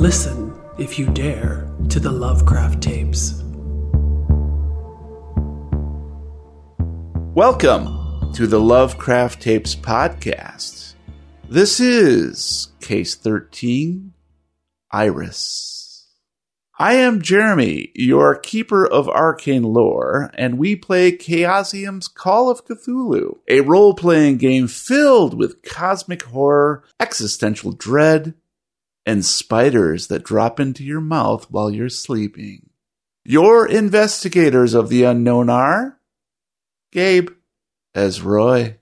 [0.00, 3.42] Listen, if you dare, to the Lovecraft tapes.
[7.34, 10.94] Welcome to the Lovecraft Tapes podcast.
[11.50, 14.14] This is Case 13
[14.90, 15.80] Iris.
[16.78, 23.36] I am Jeremy, your keeper of arcane lore, and we play Chaosium's Call of Cthulhu,
[23.50, 28.32] a role playing game filled with cosmic horror, existential dread,
[29.10, 32.70] and spiders that drop into your mouth while you're sleeping.
[33.24, 35.98] Your investigators of the unknown are
[36.92, 37.30] Gabe
[37.94, 38.76] as Roy,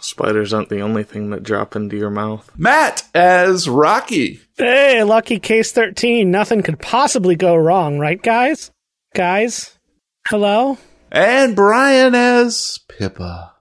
[0.00, 2.50] Spiders aren't the only thing that drop into your mouth.
[2.56, 6.28] Matt as Rocky, Hey, lucky case 13.
[6.30, 8.70] Nothing could possibly go wrong, right, guys?
[9.14, 9.78] Guys?
[10.28, 10.78] Hello?
[11.12, 13.52] and Brian as Pippa.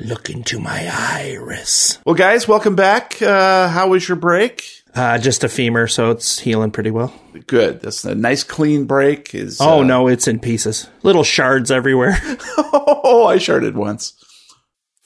[0.00, 1.98] Look into my iris.
[2.04, 3.20] Well, guys, welcome back.
[3.22, 4.81] Uh, how was your break?
[4.94, 7.14] Uh, just a femur, so it's healing pretty well.
[7.46, 7.80] Good.
[7.80, 9.34] That's a nice clean break.
[9.34, 10.88] Is Oh uh, no, it's in pieces.
[11.02, 12.18] Little shards everywhere.
[12.58, 14.14] oh, I sharded once.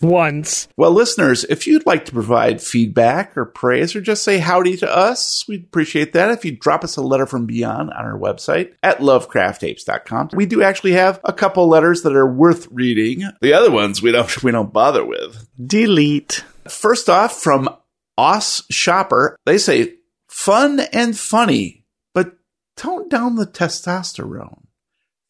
[0.02, 0.68] Once.
[0.76, 4.94] Well, listeners, if you'd like to provide feedback or praise or just say howdy to
[4.94, 8.74] us, we'd appreciate that if you drop us a letter from beyond on our website
[8.82, 10.30] at lovecrafttapes.com.
[10.34, 13.22] We do actually have a couple letters that are worth reading.
[13.40, 15.48] The other ones we don't we don't bother with.
[15.64, 16.44] Delete.
[16.68, 17.68] First off, from
[18.18, 19.94] Os Shopper, they say
[20.28, 22.36] fun and funny, but
[22.76, 24.62] tone down the testosterone.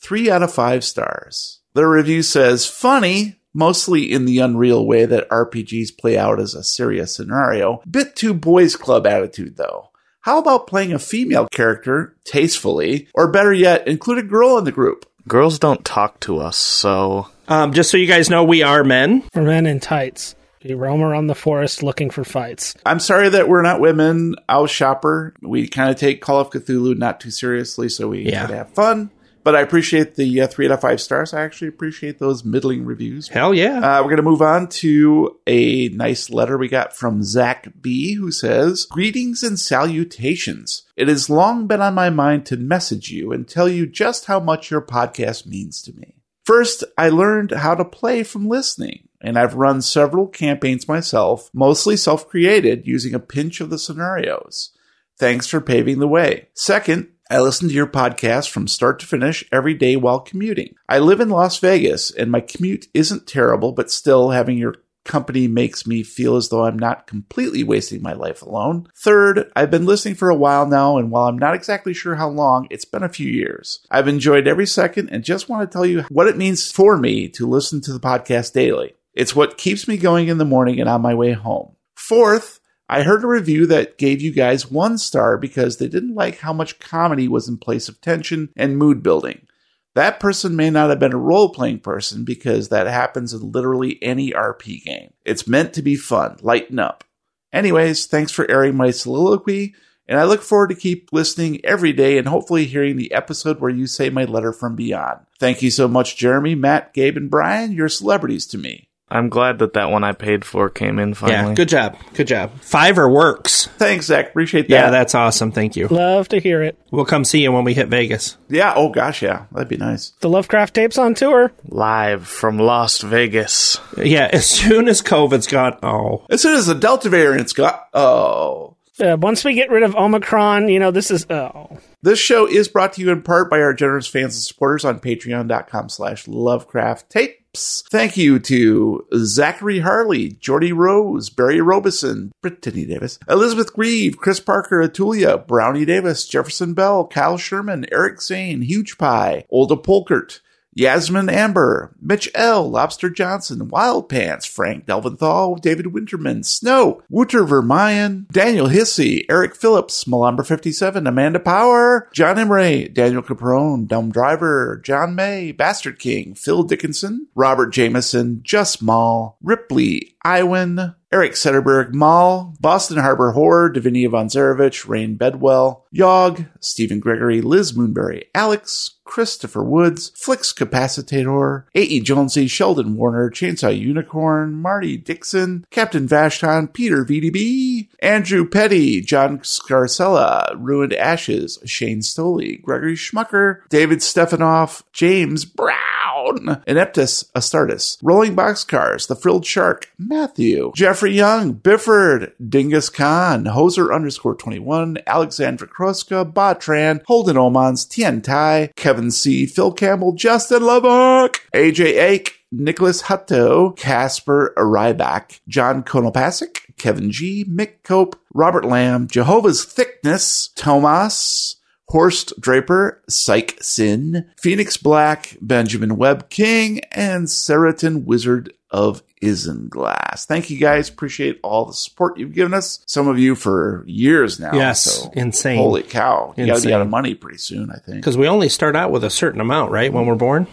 [0.00, 1.60] Three out of five stars.
[1.74, 6.62] Their review says funny, mostly in the unreal way that RPGs play out as a
[6.62, 7.82] serious scenario.
[7.90, 9.90] Bit too boys club attitude though.
[10.20, 14.72] How about playing a female character tastefully, or better yet, include a girl in the
[14.72, 15.06] group?
[15.28, 19.24] Girls don't talk to us, so Um, just so you guys know, we are men.
[19.34, 20.35] We're men in tights.
[20.68, 22.74] We roam around the forest looking for fights.
[22.84, 24.34] I'm sorry that we're not women.
[24.48, 25.34] Owl Shopper.
[25.42, 28.46] We kind of take Call of Cthulhu not too seriously, so we Yeah.
[28.48, 29.10] have fun.
[29.44, 31.32] But I appreciate the uh, three out of five stars.
[31.32, 33.28] I actually appreciate those middling reviews.
[33.28, 33.78] Hell yeah.
[33.78, 38.14] Uh, we're going to move on to a nice letter we got from Zach B,
[38.14, 40.82] who says, Greetings and salutations.
[40.96, 44.40] It has long been on my mind to message you and tell you just how
[44.40, 46.14] much your podcast means to me.
[46.44, 51.96] First, I learned how to play from listening, and I've run several campaigns myself, mostly
[51.96, 54.70] self created, using a pinch of the scenarios.
[55.18, 56.48] Thanks for paving the way.
[56.54, 60.76] Second, I listen to your podcast from start to finish every day while commuting.
[60.88, 64.76] I live in Las Vegas and my commute isn't terrible, but still having your
[65.06, 68.88] company makes me feel as though I'm not completely wasting my life alone.
[68.96, 72.28] Third, I've been listening for a while now, and while I'm not exactly sure how
[72.28, 73.86] long, it's been a few years.
[73.90, 77.28] I've enjoyed every second and just want to tell you what it means for me
[77.30, 78.95] to listen to the podcast daily.
[79.16, 81.74] It's what keeps me going in the morning and on my way home.
[81.96, 86.38] Fourth, I heard a review that gave you guys one star because they didn't like
[86.38, 89.46] how much comedy was in place of tension and mood building.
[89.94, 93.98] That person may not have been a role playing person because that happens in literally
[94.02, 95.14] any RP game.
[95.24, 97.02] It's meant to be fun, lighten up.
[97.50, 99.74] Anyways, thanks for airing my soliloquy,
[100.06, 103.70] and I look forward to keep listening every day and hopefully hearing the episode where
[103.70, 105.20] you say my letter from beyond.
[105.40, 107.72] Thank you so much, Jeremy, Matt, Gabe, and Brian.
[107.72, 108.85] You're celebrities to me.
[109.08, 111.50] I'm glad that that one I paid for came in finally.
[111.50, 111.96] yeah, good job.
[112.14, 112.52] Good job.
[112.60, 113.66] Fiverr works.
[113.78, 114.30] Thanks, Zach.
[114.30, 114.70] Appreciate that.
[114.74, 115.52] Yeah, that's awesome.
[115.52, 115.86] Thank you.
[115.88, 116.76] Love to hear it.
[116.90, 118.36] We'll come see you when we hit Vegas.
[118.48, 118.72] yeah.
[118.74, 120.10] Oh gosh, yeah, that'd be nice.
[120.20, 121.52] The Lovecraft tapes on tour.
[121.68, 123.78] Live from Las Vegas.
[123.96, 125.78] Yeah, as soon as COVID's gone.
[125.84, 128.72] Oh, As soon as the Delta variant's got, oh.
[128.98, 131.78] Uh, once we get rid of Omicron, you know, this is, oh.
[132.02, 135.00] This show is brought to you in part by our generous fans and supporters on
[135.00, 137.10] patreon.com slash lovecraft
[137.56, 137.84] tapes.
[137.90, 144.86] Thank you to Zachary Harley, Jordy Rose, Barry Robeson, Brittany Davis, Elizabeth Grieve, Chris Parker,
[144.86, 150.40] Atulia, Brownie Davis, Jefferson Bell, Kyle Sherman, Eric Zane, Huge Pie, Olda Polkert,
[150.76, 158.28] Yasmin Amber, Mitch L., Lobster Johnson, Wild Pants, Frank Delventhal, David Winterman, Snow, Wouter Vermeyen,
[158.30, 165.50] Daniel Hissey, Eric Phillips, Malamber57, Amanda Power, John Emray, Daniel Caprone, Dumb Driver, John May,
[165.50, 173.30] Bastard King, Phil Dickinson, Robert Jameson, Just Mall, Ripley, Iwan, Eric Sederberg, Mall, Boston Harbor
[173.30, 180.52] Horror, Davinia Von Zarevich, Rain Bedwell, Yog, Stephen Gregory, Liz Moonberry, Alex, Christopher Woods, Flix
[180.52, 182.00] Capacitator, A.E.
[182.00, 190.56] Jonesy, Sheldon Warner, Chainsaw Unicorn, Marty Dixon, Captain Vashton, Peter VDB, Andrew Petty, John Scarcella,
[190.58, 199.14] Ruined Ashes, Shane Stoley, Gregory Schmucker, David Stefanoff, James Brown, Ineptus Astartes, Rolling Boxcars, The
[199.14, 207.36] Frilled Shark, Matthew, Jeffrey Young, Bifford, Dingus Khan, Hoser underscore 21, Alexandra Kroska, Botran, Holden
[207.36, 215.40] Omans, Tien Tai, Kevin C., Phil Campbell, Justin Lubbock, AJ Ake, Nicholas Hutto, Casper Ryback,
[215.48, 221.56] John Konopasik, Kevin G, Mick Cope, Robert Lamb, Jehovah's Thickness, Tomas,
[221.88, 230.26] Horst Draper, Psych Sin, Phoenix Black, Benjamin Webb King, and Seriton Wizard of Isinglass.
[230.26, 230.88] Thank you guys.
[230.88, 232.82] Appreciate all the support you've given us.
[232.86, 234.52] Some of you for years now.
[234.54, 235.58] Yes, so insane.
[235.58, 236.34] Holy cow.
[236.36, 236.72] You gotta be Insane.
[236.72, 237.98] out of money pretty soon, I think.
[237.98, 239.92] Because we only start out with a certain amount, right?
[239.92, 240.46] When we're born.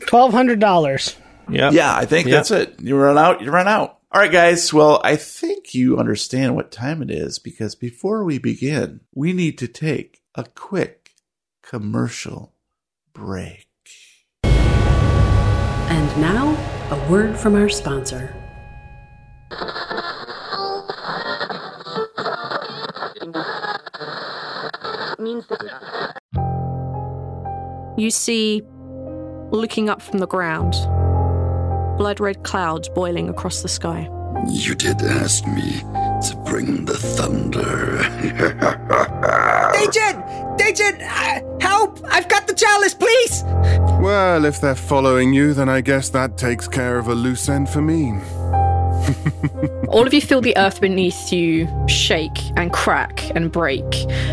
[0.00, 1.16] Twelve hundred dollars.
[1.48, 1.70] Yeah.
[1.70, 2.34] Yeah, I think Yep.
[2.36, 2.74] that's it.
[2.80, 3.98] You run out, you run out.
[4.12, 4.72] All right, guys.
[4.72, 9.56] Well, I think you understand what time it is because before we begin, we need
[9.58, 11.10] to take a quick
[11.62, 12.52] commercial
[13.12, 13.68] break.
[14.44, 16.56] And now,
[16.90, 18.34] a word from our sponsor.
[27.96, 28.62] You see,
[29.50, 30.72] looking up from the ground,
[31.98, 34.08] blood red clouds boiling across the sky.
[34.48, 37.98] You did ask me to bring the thunder.
[39.76, 40.29] Agent!
[40.60, 41.02] Agent!
[41.02, 42.00] uh, Help!
[42.04, 43.42] I've got the chalice, please!
[44.00, 47.68] Well, if they're following you, then I guess that takes care of a loose end
[47.68, 48.12] for me.
[49.88, 53.84] All of you feel the earth beneath you shake and crack and break.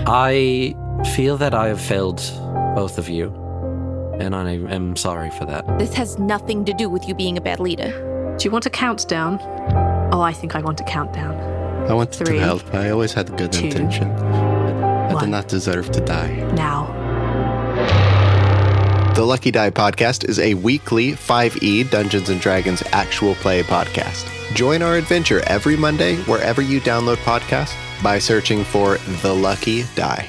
[0.06, 0.76] I
[1.16, 2.18] feel that I have failed
[2.76, 3.28] both of you,
[4.20, 5.80] and I am sorry for that.
[5.80, 8.36] This has nothing to do with you being a bad leader.
[8.38, 9.40] Do you want a countdown?
[10.14, 11.36] Oh, I think I want a countdown.
[11.90, 12.74] I wanted Three, to help.
[12.74, 14.10] I always had good two, intention.
[15.10, 15.24] I one.
[15.24, 16.36] did not deserve to die.
[16.54, 16.94] Now.
[19.16, 24.30] The Lucky Die podcast is a weekly 5e Dungeons and Dragons actual play podcast.
[24.54, 30.28] Join our adventure every Monday wherever you download podcasts by searching for The Lucky Die.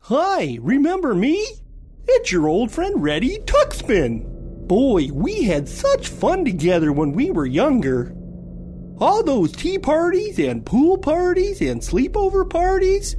[0.00, 1.46] Hi, remember me?
[2.06, 4.24] It's your old friend Reddy Tuxspin.
[4.66, 8.14] Boy, we had such fun together when we were younger.
[9.00, 13.16] All those tea parties and pool parties and sleepover parties,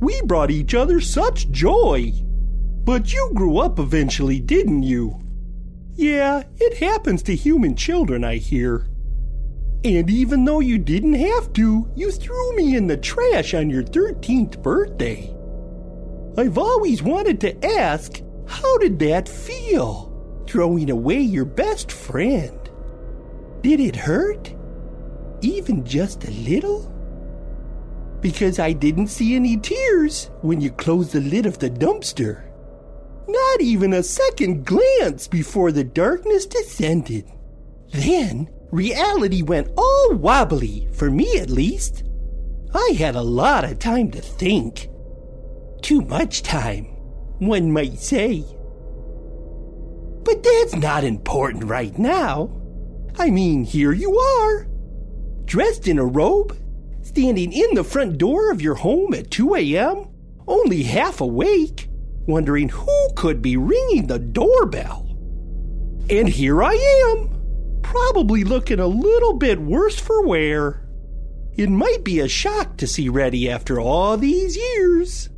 [0.00, 2.12] we brought each other such joy.
[2.84, 5.18] But you grew up eventually, didn't you?
[5.94, 8.86] Yeah, it happens to human children, I hear.
[9.82, 13.82] And even though you didn't have to, you threw me in the trash on your
[13.82, 15.34] 13th birthday.
[16.36, 20.44] I've always wanted to ask, how did that feel?
[20.46, 22.58] Throwing away your best friend.
[23.62, 24.54] Did it hurt?
[25.44, 26.90] Even just a little?
[28.22, 32.50] Because I didn't see any tears when you closed the lid of the dumpster.
[33.28, 37.30] Not even a second glance before the darkness descended.
[37.92, 42.04] Then reality went all wobbly, for me at least.
[42.74, 44.88] I had a lot of time to think.
[45.82, 46.86] Too much time,
[47.38, 48.46] one might say.
[50.24, 52.50] But that's not important right now.
[53.18, 54.66] I mean, here you are,
[55.46, 56.56] dressed in a robe,
[57.02, 60.06] standing in the front door of your home at 2 a.m.,
[60.46, 61.88] only half awake,
[62.26, 65.06] wondering who could be ringing the doorbell.
[66.10, 66.74] And here I
[67.10, 70.86] am, probably looking a little bit worse for wear.
[71.56, 75.30] It might be a shock to see Reddy after all these years.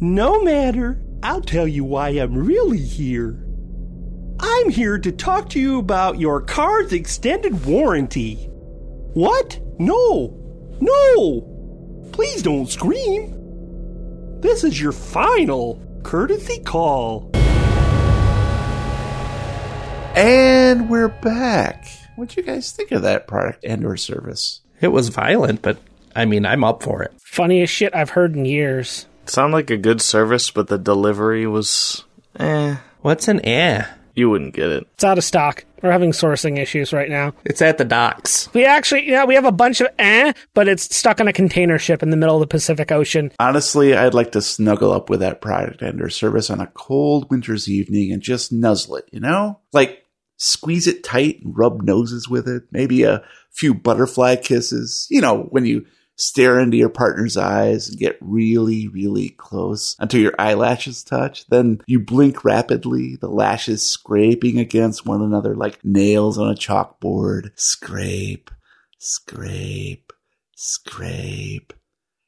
[0.00, 3.46] No matter, I'll tell you why I'm really here.
[4.40, 8.50] I'm here to talk to you about your car's extended warranty.
[9.14, 9.60] What?
[9.78, 10.34] No!
[10.80, 12.08] No!
[12.12, 14.40] Please don't scream.
[14.40, 17.30] This is your final courtesy call.
[20.14, 21.86] And we're back.
[22.16, 24.62] What'd you guys think of that product and or service?
[24.80, 25.76] It was violent, but
[26.16, 27.12] I mean, I'm up for it.
[27.20, 29.06] Funniest shit I've heard in years.
[29.26, 32.04] Sound like a good service, but the delivery was
[32.38, 32.76] eh.
[33.02, 33.84] What's an eh?
[34.14, 34.86] You wouldn't get it.
[34.94, 35.64] It's out of stock.
[35.82, 37.32] We're having sourcing issues right now.
[37.44, 38.48] It's at the docks.
[38.54, 41.78] We actually, yeah, we have a bunch of eh, but it's stuck on a container
[41.78, 43.32] ship in the middle of the Pacific Ocean.
[43.40, 47.30] Honestly, I'd like to snuggle up with that product and or service on a cold
[47.30, 49.60] winter's evening and just nuzzle it, you know?
[49.72, 50.04] Like
[50.36, 52.64] squeeze it tight and rub noses with it.
[52.70, 55.06] Maybe a few butterfly kisses.
[55.10, 60.20] You know, when you stare into your partner's eyes and get really, really close until
[60.20, 61.46] your eyelashes touch.
[61.46, 67.50] Then you blink rapidly, the lashes scraping against one another like nails on a chalkboard.
[67.58, 68.50] Scrape,
[68.98, 70.12] scrape,
[70.54, 71.72] scrape.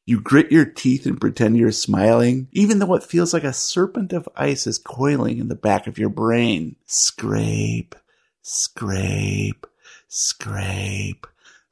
[0.07, 4.12] You grit your teeth and pretend you're smiling, even though it feels like a serpent
[4.12, 6.76] of ice is coiling in the back of your brain.
[6.85, 7.95] Scrape,
[8.43, 9.67] scrape,
[10.09, 11.26] scrape.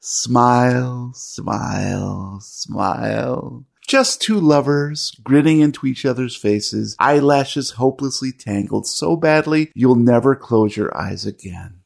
[0.05, 3.63] Smile, smile, smile.
[3.87, 10.35] Just two lovers grinning into each other's faces, eyelashes hopelessly tangled so badly you'll never
[10.35, 11.83] close your eyes again.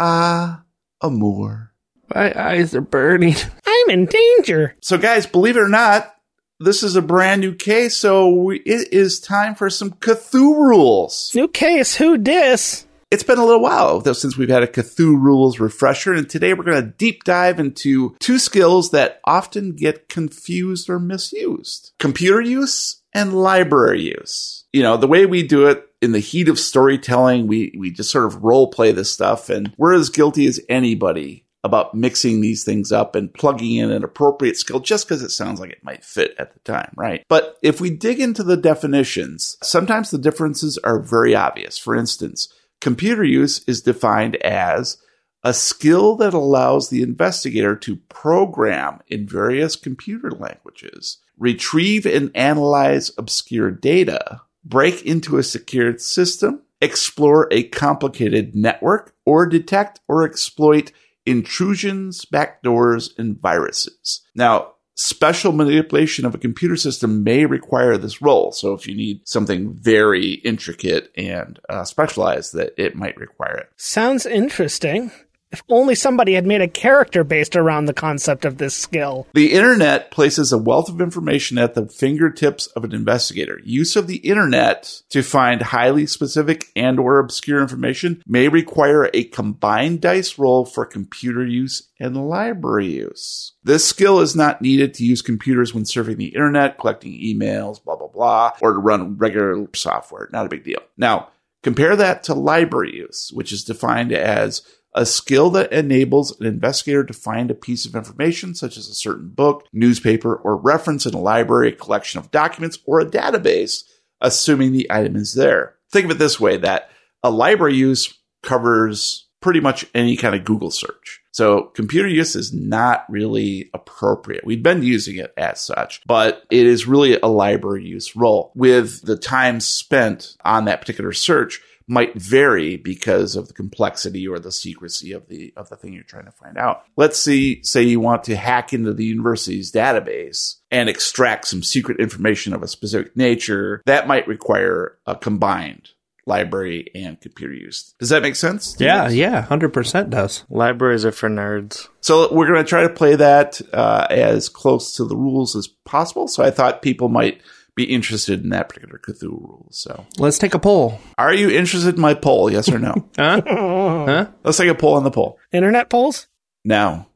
[0.00, 0.64] Ah,
[1.00, 1.72] amour.
[2.12, 3.36] My eyes are burning.
[3.64, 4.74] I'm in danger.
[4.82, 6.12] So, guys, believe it or not,
[6.58, 11.30] this is a brand new case, so we, it is time for some Cthulhu rules.
[11.36, 12.88] New case, who dis?
[13.10, 16.54] It's been a little while though since we've had a Cthulhu rules refresher, and today
[16.54, 22.40] we're going to deep dive into two skills that often get confused or misused computer
[22.40, 24.64] use and library use.
[24.72, 28.12] You know, the way we do it in the heat of storytelling, we, we just
[28.12, 32.64] sort of role play this stuff, and we're as guilty as anybody about mixing these
[32.64, 36.04] things up and plugging in an appropriate skill just because it sounds like it might
[36.04, 37.24] fit at the time, right?
[37.28, 41.76] But if we dig into the definitions, sometimes the differences are very obvious.
[41.76, 42.48] For instance,
[42.80, 44.98] computer use is defined as
[45.42, 53.10] a skill that allows the investigator to program in various computer languages, retrieve and analyze
[53.16, 60.92] obscure data, break into a secured system, explore a complicated network, or detect or exploit
[61.24, 64.22] intrusions, backdoors, and viruses.
[64.34, 68.52] Now, special manipulation of a computer system may require this role.
[68.52, 73.70] So if you need something very intricate and uh, specialized, that it might require it.
[73.76, 75.10] Sounds interesting.
[75.52, 79.26] If only somebody had made a character based around the concept of this skill.
[79.34, 83.60] The internet places a wealth of information at the fingertips of an investigator.
[83.64, 89.24] Use of the internet to find highly specific and or obscure information may require a
[89.24, 93.52] combined dice roll for computer use and library use.
[93.64, 97.96] This skill is not needed to use computers when surfing the internet, collecting emails, blah
[97.96, 100.28] blah blah, or to run regular software.
[100.32, 100.80] Not a big deal.
[100.96, 101.28] Now,
[101.62, 104.62] compare that to library use, which is defined as
[104.94, 108.94] a skill that enables an investigator to find a piece of information, such as a
[108.94, 113.84] certain book, newspaper, or reference in a library, a collection of documents, or a database,
[114.20, 115.76] assuming the item is there.
[115.90, 116.90] Think of it this way that
[117.22, 121.20] a library use covers pretty much any kind of Google search.
[121.32, 124.44] So computer use is not really appropriate.
[124.44, 129.02] We've been using it as such, but it is really a library use role with
[129.02, 134.52] the time spent on that particular search might vary because of the complexity or the
[134.52, 136.84] secrecy of the of the thing you're trying to find out.
[136.96, 141.98] Let's see say you want to hack into the university's database and extract some secret
[141.98, 145.90] information of a specific nature, that might require a combined
[146.26, 147.94] library and computer use.
[147.98, 148.76] Does that make sense?
[148.78, 150.44] Yeah, yeah, 100% does.
[150.48, 151.88] Libraries are for nerds.
[152.00, 155.66] So we're going to try to play that uh, as close to the rules as
[155.66, 156.28] possible.
[156.28, 157.40] So I thought people might
[157.80, 159.68] be interested in that particular Cthulhu rule.
[159.70, 161.00] So let's take a poll.
[161.16, 162.52] Are you interested in my poll?
[162.52, 163.08] Yes or no?
[163.16, 163.40] huh?
[163.46, 164.26] Huh?
[164.44, 165.38] Let's take a poll on the poll.
[165.50, 166.26] Internet polls?
[166.62, 167.08] Now,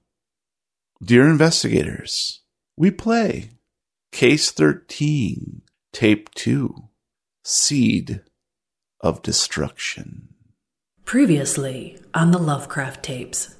[1.02, 2.40] dear investigators,
[2.78, 3.50] we play
[4.10, 5.60] Case 13,
[5.92, 6.88] Tape 2,
[7.42, 8.22] Seed
[9.00, 10.28] of Destruction.
[11.04, 13.54] Previously on the Lovecraft tapes.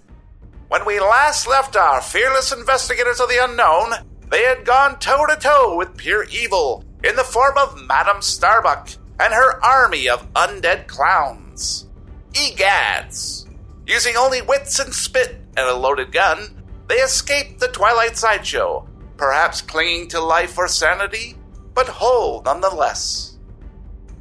[0.69, 3.93] When we last left our fearless investigators of the unknown,
[4.31, 8.89] they had gone toe to toe with pure evil in the form of Madame Starbuck
[9.21, 11.87] and her army of undead clowns.
[12.33, 13.47] Egads!
[13.87, 19.61] Using only wits and spit and a loaded gun, they escaped the Twilight Sideshow, perhaps
[19.61, 21.37] clinging to life or sanity,
[21.75, 23.39] but whole nonetheless.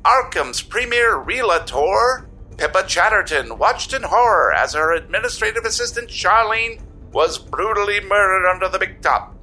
[0.03, 6.81] Arkham's premier relator, Pippa Chatterton, watched in horror as her administrative assistant Charlene
[7.13, 9.33] was brutally murdered under the big top.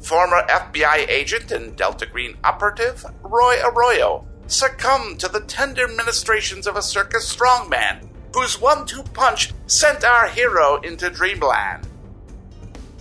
[0.00, 6.76] Former FBI agent and Delta Green operative Roy Arroyo succumbed to the tender ministrations of
[6.76, 11.86] a circus strongman whose one two punch sent our hero into dreamland.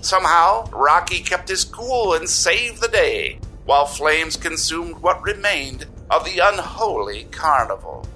[0.01, 6.23] Somehow, Rocky kept his cool and saved the day, while flames consumed what remained of
[6.23, 8.07] the unholy carnival.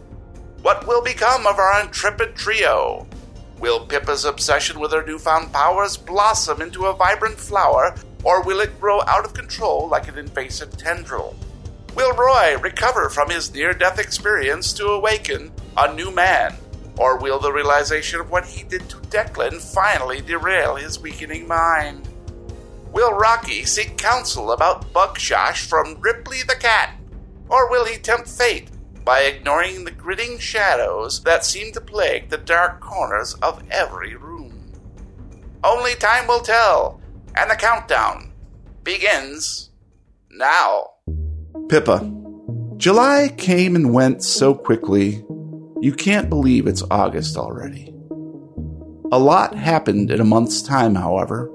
[0.61, 3.07] What will become of our intrepid trio?
[3.59, 8.79] Will Pippa's obsession with her newfound powers blossom into a vibrant flower, or will it
[8.79, 11.35] grow out of control like an invasive tendril?
[11.95, 16.55] Will Roy recover from his near death experience to awaken a new man,
[16.97, 22.07] or will the realization of what he did to Declan finally derail his weakening mind?
[22.93, 26.95] Will Rocky seek counsel about Bugshosh from Ripley the cat?
[27.49, 28.69] Or will he tempt fate
[29.03, 34.71] by ignoring the gritting shadows that seem to plague the dark corners of every room?
[35.63, 37.00] Only time will tell,
[37.35, 38.31] and the countdown
[38.83, 39.69] begins
[40.29, 40.87] now.
[41.69, 42.11] Pippa.
[42.77, 45.23] July came and went so quickly,
[45.81, 47.93] you can't believe it's August already.
[49.11, 51.51] A lot happened in a month's time, however.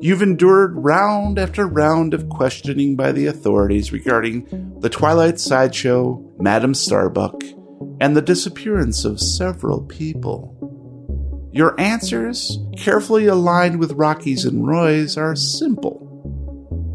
[0.00, 6.74] You've endured round after round of questioning by the authorities regarding the Twilight Sideshow, Madame
[6.74, 7.42] Starbuck,
[8.00, 10.56] and the disappearance of several people.
[11.52, 16.08] Your answers, carefully aligned with Rocky's and Roy's, are simple.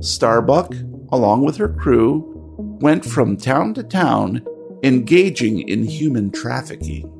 [0.02, 0.74] Starbuck,
[1.12, 2.34] along with her crew,
[2.82, 4.44] went from town to town
[4.84, 7.14] engaging in human trafficking.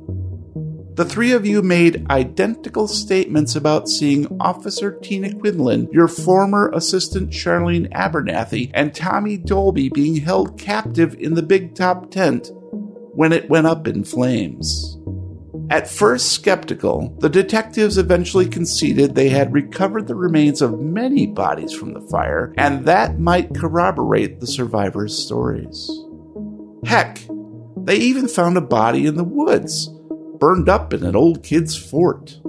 [0.94, 7.30] The three of you made identical statements about seeing Officer Tina Quinlan, your former assistant
[7.30, 12.50] Charlene Abernathy, and Tommy Dolby being held captive in the big top tent
[13.14, 14.98] when it went up in flames.
[15.70, 21.74] At first skeptical, the detectives eventually conceded they had recovered the remains of many bodies
[21.74, 25.90] from the fire, and that might corroborate the survivors' stories.
[26.84, 27.20] Heck,
[27.76, 29.90] they even found a body in the woods,
[30.38, 32.40] burned up in an old kid's fort.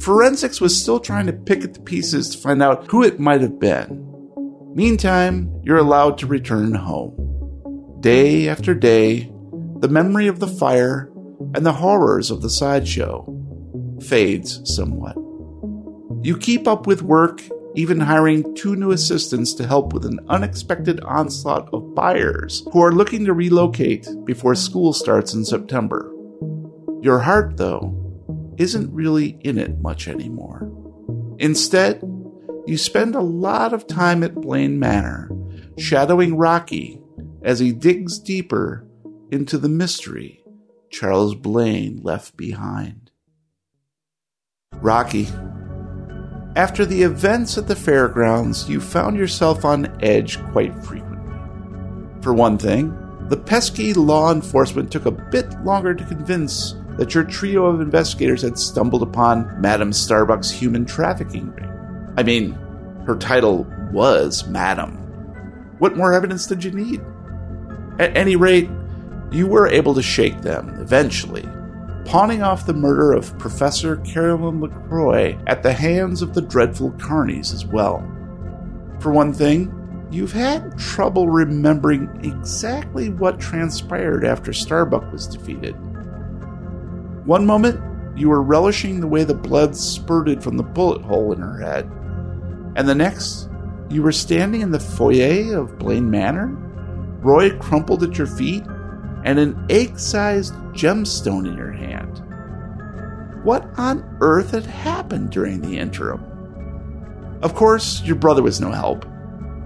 [0.00, 3.40] Forensics was still trying to pick at the pieces to find out who it might
[3.40, 4.02] have been.
[4.74, 8.00] Meantime, you're allowed to return home.
[8.00, 9.32] Day after day,
[9.78, 11.10] the memory of the fire
[11.54, 13.24] and the horrors of the sideshow
[14.00, 15.16] fades somewhat.
[16.22, 17.42] You keep up with work,
[17.74, 22.92] even hiring two new assistants to help with an unexpected onslaught of buyers who are
[22.92, 26.10] looking to relocate before school starts in September.
[27.02, 28.00] Your heart, though,
[28.56, 30.70] isn't really in it much anymore.
[31.38, 32.00] Instead,
[32.66, 35.30] you spend a lot of time at Blaine Manor,
[35.76, 37.00] shadowing Rocky
[37.42, 38.88] as he digs deeper
[39.30, 40.43] into the mystery
[40.94, 43.10] Charles Blaine left behind.
[44.74, 45.26] Rocky.
[46.54, 51.34] After the events at the fairgrounds, you found yourself on edge quite frequently.
[52.22, 52.96] For one thing,
[53.28, 58.42] the pesky law enforcement took a bit longer to convince that your trio of investigators
[58.42, 62.14] had stumbled upon Madame Starbuck's human trafficking ring.
[62.16, 62.52] I mean,
[63.04, 64.94] her title was Madame.
[65.80, 67.00] What more evidence did you need?
[67.98, 68.70] At any rate,
[69.34, 71.44] you were able to shake them, eventually,
[72.04, 77.52] pawning off the murder of Professor Carolyn LaCroix at the hands of the dreadful Carneys
[77.52, 77.98] as well.
[79.00, 79.72] For one thing,
[80.10, 85.72] you've had trouble remembering exactly what transpired after Starbuck was defeated.
[87.26, 87.80] One moment,
[88.16, 91.90] you were relishing the way the blood spurted from the bullet hole in her head,
[92.76, 93.48] and the next,
[93.90, 96.48] you were standing in the foyer of Blaine Manor,
[97.20, 98.62] Roy crumpled at your feet,
[99.24, 102.22] and an egg sized gemstone in your hand.
[103.42, 106.24] What on earth had happened during the interim?
[107.42, 109.04] Of course, your brother was no help.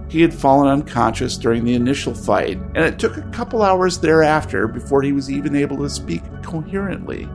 [0.09, 4.67] He had fallen unconscious during the initial fight, and it took a couple hours thereafter
[4.67, 7.29] before he was even able to speak coherently,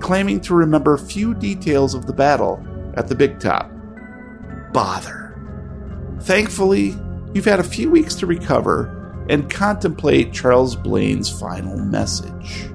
[0.00, 2.62] claiming to remember few details of the battle
[2.94, 3.70] at the big top.
[4.72, 5.34] Bother.
[6.20, 6.94] Thankfully,
[7.32, 8.99] you've had a few weeks to recover
[9.30, 12.68] and contemplate Charles Blaine's final message.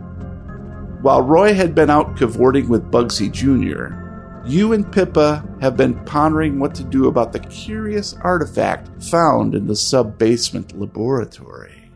[1.01, 4.03] While Roy had been out cavorting with Bugsy Jr.,
[4.47, 9.67] you and Pippa have been pondering what to do about the curious artifact found in
[9.67, 11.91] the sub basement laboratory.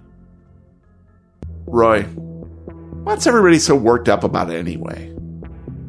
[1.65, 5.15] Roy, what's everybody so worked up about anyway?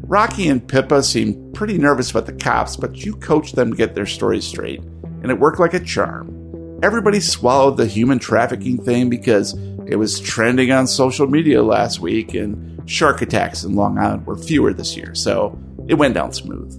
[0.03, 3.95] Rocky and Pippa seem pretty nervous about the cops, but you coached them to get
[3.95, 4.81] their stories straight,
[5.23, 6.40] and it worked like a charm.
[6.83, 9.53] Everybody swallowed the human trafficking thing because
[9.87, 14.39] it was trending on social media last week, and shark attacks in Long Island were
[14.39, 16.79] fewer this year, so it went down smooth.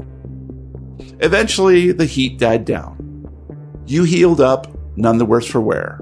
[1.20, 3.28] Eventually, the heat died down.
[3.86, 5.98] You healed up, none the worse for wear.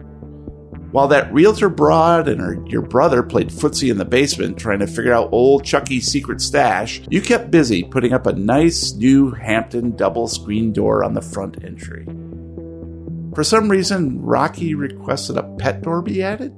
[0.92, 4.88] While that realtor broad and her, your brother played footsie in the basement trying to
[4.88, 9.98] figure out old Chucky's secret stash, you kept busy putting up a nice new Hampton
[9.98, 12.08] double screen door on the front entry.
[13.36, 16.56] For some reason, Rocky requested a pet door be added.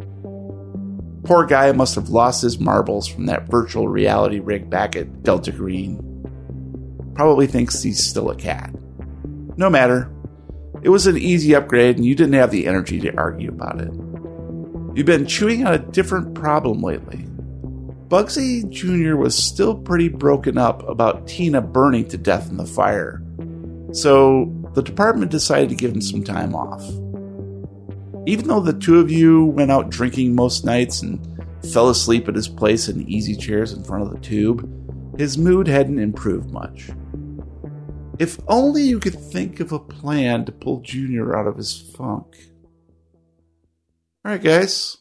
[1.24, 5.52] Poor guy must have lost his marbles from that virtual reality rig back at Delta
[5.52, 6.00] Green.
[7.14, 8.74] Probably thinks he's still a cat.
[9.58, 10.12] No matter.
[10.82, 13.94] It was an easy upgrade, and you didn't have the energy to argue about it.
[14.96, 17.28] You've been chewing on a different problem lately.
[18.08, 19.16] Bugsy Jr.
[19.16, 23.22] was still pretty broken up about Tina burning to death in the fire.
[23.94, 26.84] So the department decided to give him some time off.
[28.28, 31.20] Even though the two of you went out drinking most nights and
[31.74, 34.68] fell asleep at his place in easy chairs in front of the tube,
[35.18, 36.90] his mood hadn't improved much.
[38.20, 42.36] If only you could think of a plan to pull Junior out of his funk.
[44.24, 44.98] All right, guys,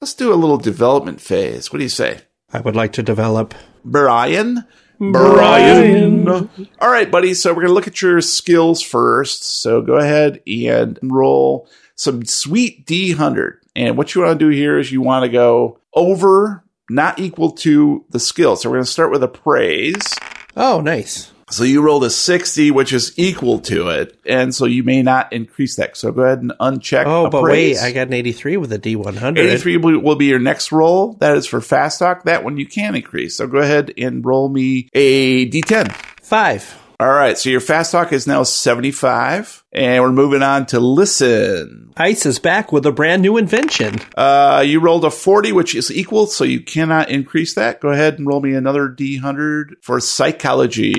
[0.00, 1.72] let's do a little development phase.
[1.72, 2.22] What do you say?
[2.52, 3.54] I would like to develop.
[3.84, 4.66] Brian?
[4.98, 6.28] Brian.
[6.28, 7.34] All right, buddy.
[7.34, 9.44] So we're going to look at your skills first.
[9.60, 13.58] So go ahead and roll some sweet D100.
[13.74, 17.52] And what you want to do here is you want to go over, not equal
[17.52, 18.56] to the skill.
[18.56, 20.14] So we're going to start with appraise.
[20.56, 21.32] Oh, nice.
[21.48, 24.18] So you rolled a 60, which is equal to it.
[24.26, 25.96] And so you may not increase that.
[25.96, 27.04] So go ahead and uncheck.
[27.06, 27.76] Oh, but appraise.
[27.80, 29.38] wait, I got an 83 with a D100.
[29.38, 31.12] 83 will will be your next roll.
[31.14, 32.24] That is for fast talk.
[32.24, 33.36] That one you can increase.
[33.36, 35.92] So go ahead and roll me a D10.
[36.20, 36.85] Five.
[36.98, 37.36] All right.
[37.36, 39.64] So your fast talk is now 75.
[39.72, 41.92] And we're moving on to listen.
[41.98, 43.96] Ice is back with a brand new invention.
[44.16, 46.26] Uh, you rolled a 40, which is equal.
[46.26, 47.80] So you cannot increase that.
[47.80, 50.94] Go ahead and roll me another D100 for psychology.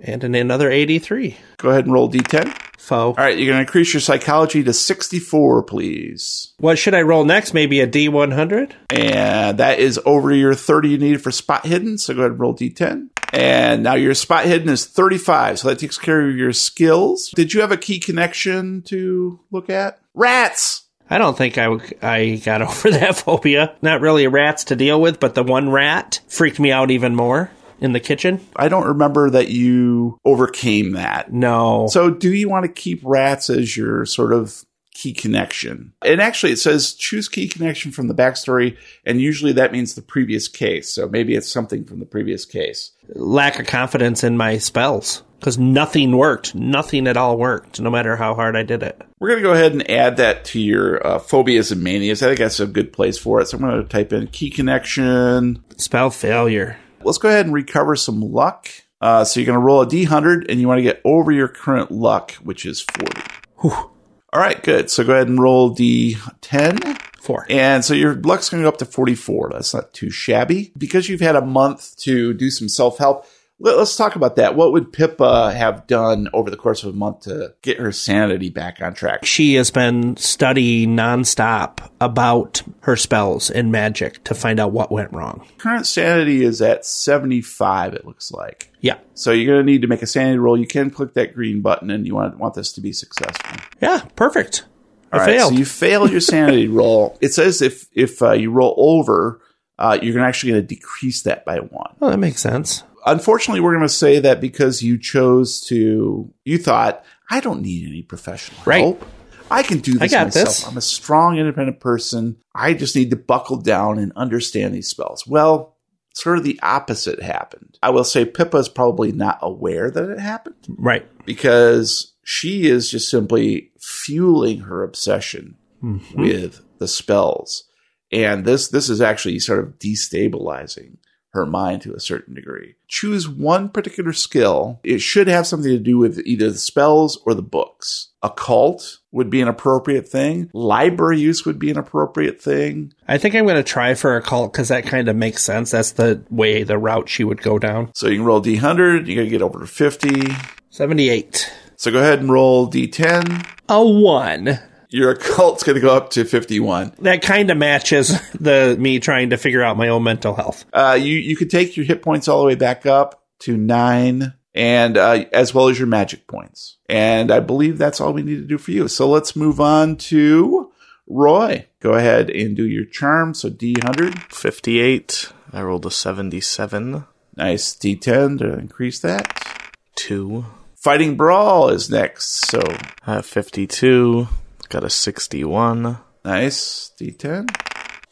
[0.00, 1.36] And an, another 83.
[1.58, 2.56] Go ahead and roll D10.
[2.78, 3.08] Foe.
[3.08, 3.36] All right.
[3.36, 6.54] You're going to increase your psychology to 64, please.
[6.58, 7.52] What should I roll next?
[7.52, 8.72] Maybe a D100?
[8.90, 11.98] And that is over your 30 you needed for spot hidden.
[11.98, 13.08] So go ahead and roll D10.
[13.34, 15.58] And now your spot hidden is 35.
[15.58, 17.30] So that takes care of your skills.
[17.34, 19.98] Did you have a key connection to look at?
[20.14, 20.84] Rats!
[21.10, 23.76] I don't think I, I got over that phobia.
[23.82, 27.50] Not really rats to deal with, but the one rat freaked me out even more
[27.80, 28.40] in the kitchen.
[28.56, 31.32] I don't remember that you overcame that.
[31.32, 31.88] No.
[31.90, 35.92] So do you want to keep rats as your sort of key connection?
[36.02, 40.02] And actually it says choose key connection from the backstory, and usually that means the
[40.02, 40.88] previous case.
[40.88, 42.92] So maybe it's something from the previous case.
[43.08, 45.22] Lack of confidence in my spells.
[45.38, 46.54] Because nothing worked.
[46.54, 49.00] Nothing at all worked, no matter how hard I did it.
[49.20, 52.22] We're going to go ahead and add that to your uh, phobias and manias.
[52.22, 53.48] I think that's a good place for it.
[53.48, 55.62] So I'm going to type in key connection.
[55.76, 56.78] Spell failure.
[57.02, 58.70] Let's go ahead and recover some luck.
[59.02, 61.48] Uh, so you're going to roll a d100 and you want to get over your
[61.48, 63.20] current luck, which is 40.
[63.60, 63.70] Whew.
[63.70, 64.90] All right, good.
[64.90, 66.98] So go ahead and roll d10.
[67.24, 67.46] Four.
[67.48, 69.50] And so your luck's going to go up to 44.
[69.52, 70.72] That's not too shabby.
[70.76, 73.26] Because you've had a month to do some self help,
[73.58, 74.56] let, us talk about that.
[74.56, 78.50] What would Pippa have done over the course of a month to get her sanity
[78.50, 79.24] back on track?
[79.24, 85.12] She has been studying nonstop about her spells and magic to find out what went
[85.12, 85.46] wrong.
[85.56, 88.70] Current sanity is at 75, it looks like.
[88.80, 88.98] Yeah.
[89.14, 90.58] So you're going to need to make a sanity roll.
[90.58, 93.56] You can click that green button and you want, want this to be successful.
[93.80, 94.64] Yeah, perfect.
[95.14, 95.52] All I right, failed.
[95.52, 97.16] so you failed your sanity roll.
[97.20, 99.40] It says if if uh, you roll over,
[99.78, 101.94] uh, you're gonna actually going to decrease that by one.
[102.00, 102.82] Oh, that makes sense.
[103.06, 107.86] Unfortunately, we're going to say that because you chose to, you thought, I don't need
[107.86, 108.80] any professional Right.
[108.80, 109.04] help.
[109.50, 110.46] I can do this got myself.
[110.46, 110.66] this.
[110.66, 112.36] I'm a strong, independent person.
[112.54, 115.26] I just need to buckle down and understand these spells.
[115.26, 115.76] Well,
[116.14, 117.78] sort of the opposite happened.
[117.82, 121.06] I will say Pippa's probably not aware that it happened Right.
[121.26, 126.18] because she is just simply fueling her obsession Mm-hmm.
[126.22, 127.64] with the spells.
[128.10, 130.96] And this this is actually sort of destabilizing
[131.34, 132.76] her mind to a certain degree.
[132.88, 134.80] Choose one particular skill.
[134.82, 138.12] It should have something to do with either the spells or the books.
[138.22, 140.48] Occult would be an appropriate thing.
[140.54, 142.92] Library use would be an appropriate thing.
[143.08, 145.72] I think I'm going to try for occult because that kind of makes sense.
[145.72, 147.90] That's the way, the route she would go down.
[147.94, 150.32] So you can roll D100, you gotta get over to 50.
[150.70, 151.52] 78.
[151.76, 153.46] So go ahead and roll D10.
[153.68, 154.58] A one.
[154.90, 156.92] Your occult's gonna go up to 51.
[157.00, 160.64] That kind of matches the me trying to figure out my own mental health.
[160.72, 164.34] Uh, you you could take your hit points all the way back up to nine,
[164.54, 166.76] and uh, as well as your magic points.
[166.88, 168.86] And I believe that's all we need to do for you.
[168.86, 170.70] So let's move on to
[171.08, 171.66] Roy.
[171.80, 173.34] Go ahead and do your charm.
[173.34, 175.32] So D hundred, 58.
[175.52, 177.04] I rolled a 77.
[177.36, 179.70] nice D10 to increase that.
[179.96, 180.44] 2.
[180.84, 182.46] Fighting brawl is next.
[182.46, 182.60] So
[183.06, 184.28] I have 52.
[184.68, 185.96] Got a 61.
[186.26, 187.48] nice D10.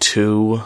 [0.00, 0.62] 2.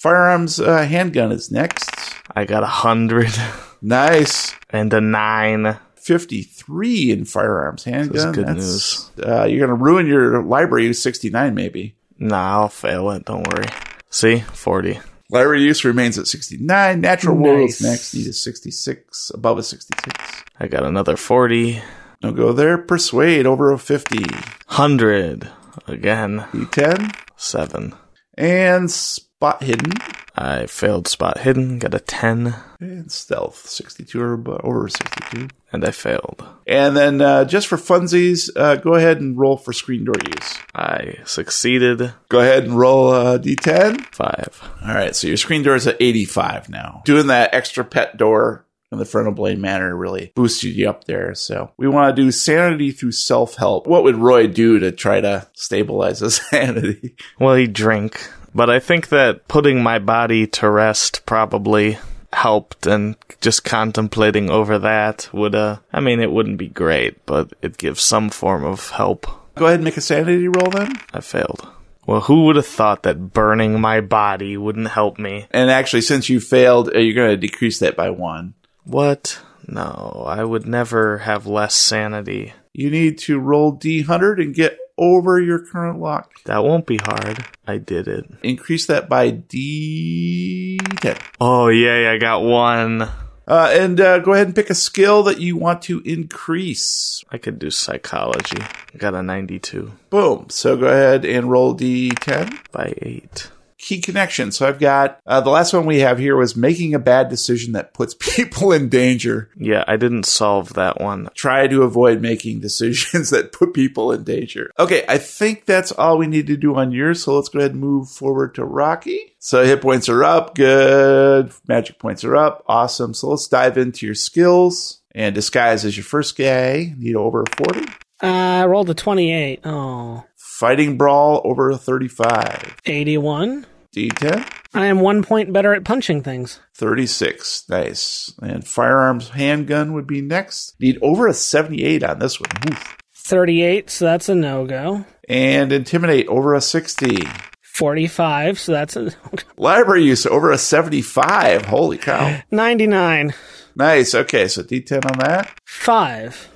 [0.00, 1.88] Firearms uh, handgun is next.
[2.34, 3.30] I got a 100.
[3.86, 4.54] Nice.
[4.70, 5.78] And a 9.
[5.96, 8.16] 53 in firearms handgun.
[8.16, 11.94] That's good That's, Uh, you're going to ruin your library use 69 maybe.
[12.18, 13.26] Nah, I'll fail it.
[13.26, 13.66] Don't worry.
[14.08, 14.40] See?
[14.40, 14.98] 40.
[15.30, 17.00] Library use remains at 69.
[17.00, 17.90] Natural worlds Nice.
[17.90, 18.14] next.
[18.14, 19.30] Need a 66.
[19.34, 20.33] Above a 66.
[20.58, 21.82] I got another 40.
[22.22, 22.78] No go there.
[22.78, 24.18] Persuade over a 50.
[24.18, 25.50] 100.
[25.86, 26.40] Again.
[26.52, 27.14] D10.
[27.36, 27.94] 7.
[28.36, 29.92] And spot hidden.
[30.36, 34.32] I failed spot hidden, got a 10, And stealth, 62 or
[34.66, 35.46] over 62.
[35.72, 36.44] and I failed.
[36.66, 40.58] And then uh, just for funsies, uh, go ahead and roll for screen door use.
[40.74, 42.14] I succeeded.
[42.30, 44.06] Go ahead and roll a d10.
[44.12, 44.70] 5.
[44.82, 47.02] All right, so your screen door is at 85 now.
[47.04, 51.04] Doing that extra pet door in the frontal of Blaine Manor really boosted you up
[51.04, 51.34] there.
[51.34, 53.86] So we want to do sanity through self help.
[53.86, 57.16] What would Roy do to try to stabilize his sanity?
[57.38, 61.98] Well, he'd drink, but I think that putting my body to rest probably
[62.32, 67.52] helped and just contemplating over that would uh I mean it wouldn't be great, but
[67.62, 69.26] it gives some form of help.
[69.54, 70.94] Go ahead and make a sanity roll then.
[71.12, 71.68] I failed.
[72.06, 75.46] Well, who would have thought that burning my body wouldn't help me?
[75.50, 78.54] And actually, since you failed, uh, you're going to decrease that by one.
[78.84, 79.40] What?
[79.66, 82.52] No, I would never have less sanity.
[82.72, 86.32] You need to roll D100 and get over your current lock.
[86.44, 87.46] That won't be hard.
[87.66, 88.26] I did it.
[88.42, 91.18] Increase that by D10.
[91.40, 93.02] Oh, yay, I got one.
[93.46, 97.22] Uh, and uh, go ahead and pick a skill that you want to increase.
[97.30, 98.58] I could do psychology.
[98.60, 100.46] I got a 92 Boom.
[100.48, 102.58] So go ahead and roll D10.
[102.72, 103.50] by 8.
[103.84, 104.50] Key connection.
[104.50, 107.72] So I've got uh, the last one we have here was making a bad decision
[107.74, 109.50] that puts people in danger.
[109.58, 111.28] Yeah, I didn't solve that one.
[111.34, 114.70] Try to avoid making decisions that put people in danger.
[114.78, 117.22] Okay, I think that's all we need to do on yours.
[117.22, 119.36] So let's go ahead and move forward to Rocky.
[119.38, 120.54] So hit points are up.
[120.54, 121.52] Good.
[121.68, 122.64] Magic points are up.
[122.66, 123.12] Awesome.
[123.12, 125.02] So let's dive into your skills.
[125.14, 126.94] And disguise is your first guy.
[126.96, 127.80] Need over 40.
[128.22, 129.60] Uh, I rolled a 28.
[129.64, 130.24] Oh.
[130.36, 132.76] Fighting brawl over a 35.
[132.86, 133.66] 81.
[133.94, 134.46] D10.
[134.74, 136.60] I am one point better at punching things.
[136.74, 137.68] 36.
[137.68, 138.32] Nice.
[138.42, 140.74] And firearms handgun would be next.
[140.80, 142.50] Need over a 78 on this one.
[142.72, 142.96] Oof.
[143.14, 145.06] 38, so that's a no go.
[145.28, 147.18] And intimidate over a 60.
[147.62, 149.12] 45, so that's a
[149.56, 151.64] Library use over a 75.
[151.66, 152.40] Holy cow.
[152.50, 153.32] 99.
[153.76, 154.14] Nice.
[154.14, 155.50] Okay, so D10 on that.
[155.66, 156.50] 5.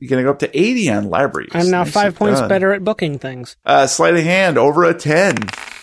[0.00, 1.64] You're going to go up to 80 on library use.
[1.64, 2.48] I'm now Nicely five points done.
[2.48, 3.56] better at booking things.
[3.64, 5.36] Uh, sleight of hand over a 10.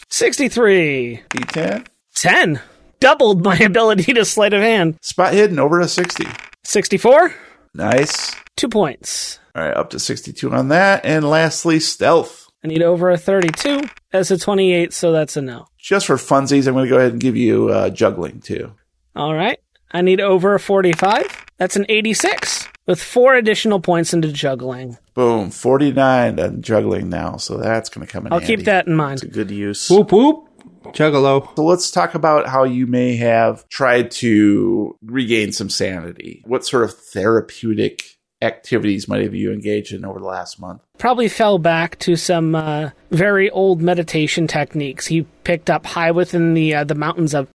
[0.10, 1.22] 63.
[1.30, 1.88] D10.
[2.16, 2.62] 10.
[3.00, 4.98] Doubled my ability to sleight of hand.
[5.02, 6.26] Spot hidden over a 60.
[6.64, 7.34] 64.
[7.74, 8.34] Nice.
[8.56, 9.40] Two points.
[9.56, 11.06] All right, up to 62 on that.
[11.06, 12.48] And lastly, stealth.
[12.64, 13.82] I need over a 32.
[14.12, 15.68] That's a 28, so that's a no.
[15.78, 18.74] Just for funsies, I'm going to go ahead and give you uh, juggling too.
[19.16, 19.60] All right.
[19.92, 21.46] I need over a 45.
[21.58, 24.98] That's an 86 with four additional points into juggling.
[25.14, 27.38] Boom, 49 on juggling now.
[27.38, 28.58] So that's going to come in I'll handy.
[28.58, 29.24] keep that in mind.
[29.24, 29.90] It's a good use.
[29.90, 30.50] Whoop whoop.
[30.94, 31.56] Juggalo.
[31.56, 36.44] So let's talk about how you may have tried to regain some sanity.
[36.46, 38.04] What sort of therapeutic
[38.42, 40.82] activities might have you engaged in over the last month?
[41.00, 46.54] Probably fell back to some uh, very old meditation techniques he picked up high within
[46.54, 47.50] the uh, the mountains of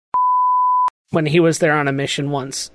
[1.10, 2.70] when he was there on a mission once.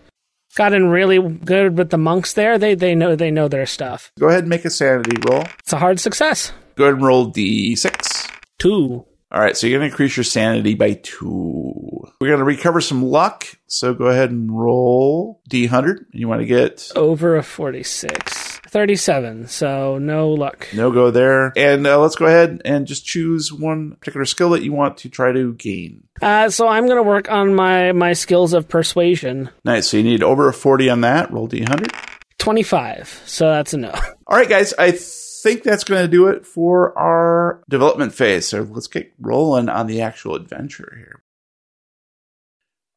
[0.56, 2.58] Got in really good with the monks there.
[2.58, 4.12] They they know they know their stuff.
[4.20, 5.44] Go ahead and make a sanity roll.
[5.60, 6.52] It's a hard success.
[6.76, 8.30] Go ahead and roll d6.
[8.60, 9.06] Two.
[9.32, 12.04] All right, so you're going to increase your sanity by two.
[12.22, 13.48] We're going to recover some luck.
[13.66, 16.06] So go ahead and roll d100.
[16.12, 18.43] You want to get Over a 46.
[18.74, 20.68] 37, so no luck.
[20.74, 21.54] no go there.
[21.56, 25.10] And uh, let's go ahead and just choose one particular skill that you want to
[25.10, 26.08] try to gain.
[26.22, 29.52] Uh, so I'm going to work on my, my skills of persuasion.
[29.64, 29.88] Nice.
[29.88, 31.32] So you need over a 40 on that.
[31.32, 31.94] Roll d100.
[32.40, 33.92] 25, so that's a no.
[34.28, 34.74] All right, guys.
[34.74, 38.48] I think that's going to do it for our development phase.
[38.48, 41.22] So let's get rolling on the actual adventure here.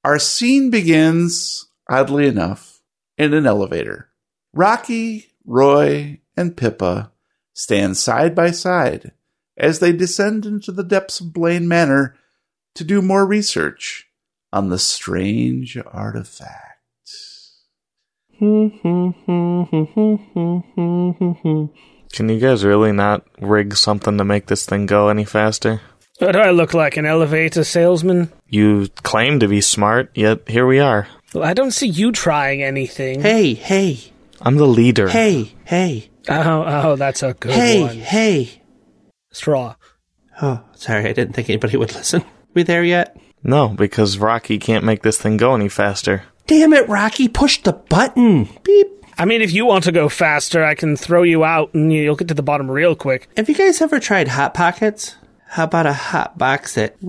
[0.04, 2.80] Our scene begins, oddly enough,
[3.18, 4.08] in an elevator.
[4.54, 7.12] Rocky, Roy, and Pippa
[7.54, 9.12] stand side by side
[9.56, 12.14] as they descend into the depths of Blaine Manor
[12.74, 14.08] to do more research
[14.52, 16.62] on the strange artifact.
[18.38, 18.72] Can
[22.28, 25.80] you guys really not rig something to make this thing go any faster?
[26.18, 28.32] What do I look like, an elevator salesman?
[28.48, 31.08] You claim to be smart, yet here we are.
[31.34, 33.20] Well, I don't see you trying anything.
[33.20, 35.08] Hey, hey, I'm the leader.
[35.08, 37.96] hey, hey, Oh, oh, that's a good hey, one.
[37.96, 38.42] hey.
[38.44, 38.62] Hey.
[39.32, 39.76] Straw.
[40.42, 42.24] Oh, sorry, I didn't think anybody would listen.
[42.54, 43.16] We there yet?
[43.42, 46.24] No, because Rocky can't make this thing go any faster.
[46.46, 48.48] Damn it, Rocky, push the button.
[48.64, 48.88] Beep.
[49.18, 52.16] I mean, if you want to go faster, I can throw you out and you'll
[52.16, 53.28] get to the bottom real quick.
[53.36, 55.16] Have you guys ever tried Hot Pockets?
[55.48, 57.00] How about a hot box at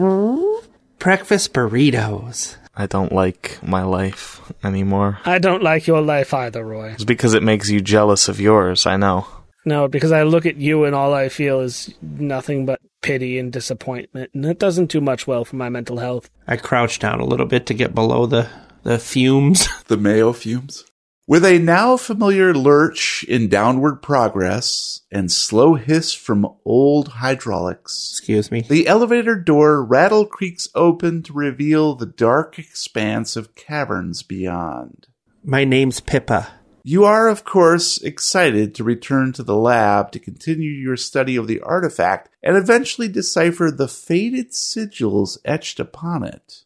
[1.00, 2.56] breakfast burritos?
[2.78, 5.20] I don't like my life anymore.
[5.26, 6.92] I don't like your life either, Roy.
[6.92, 9.28] It's because it makes you jealous of yours, I know.
[9.66, 13.52] No, because I look at you and all I feel is nothing but pity and
[13.52, 16.30] disappointment, and it doesn't do much well for my mental health.
[16.48, 18.48] I crouch down a little bit to get below the,
[18.84, 19.68] the fumes.
[19.88, 20.84] The Mayo fumes.
[21.30, 28.50] With a now familiar lurch in downward progress and slow hiss from old hydraulics, Excuse
[28.50, 28.62] me.
[28.62, 35.08] the elevator door rattle creaks open to reveal the dark expanse of caverns beyond.
[35.44, 36.48] My name's Pippa.
[36.84, 41.48] You are, of course, excited to return to the lab to continue your study of
[41.48, 46.64] the artifact and eventually decipher the faded sigils etched upon it.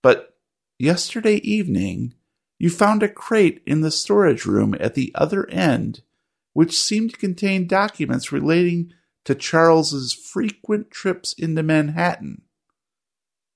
[0.00, 0.38] But
[0.78, 2.14] yesterday evening,
[2.58, 6.02] you found a crate in the storage room at the other end,
[6.52, 8.92] which seemed to contain documents relating
[9.24, 12.42] to Charles's frequent trips into Manhattan.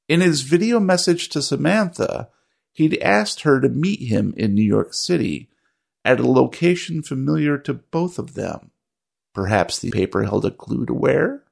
[0.08, 2.30] In his video message to Samantha,
[2.72, 5.50] he'd asked her to meet him in New York City
[6.04, 8.70] at a location familiar to both of them.
[9.34, 11.44] Perhaps the paper held a clue to where?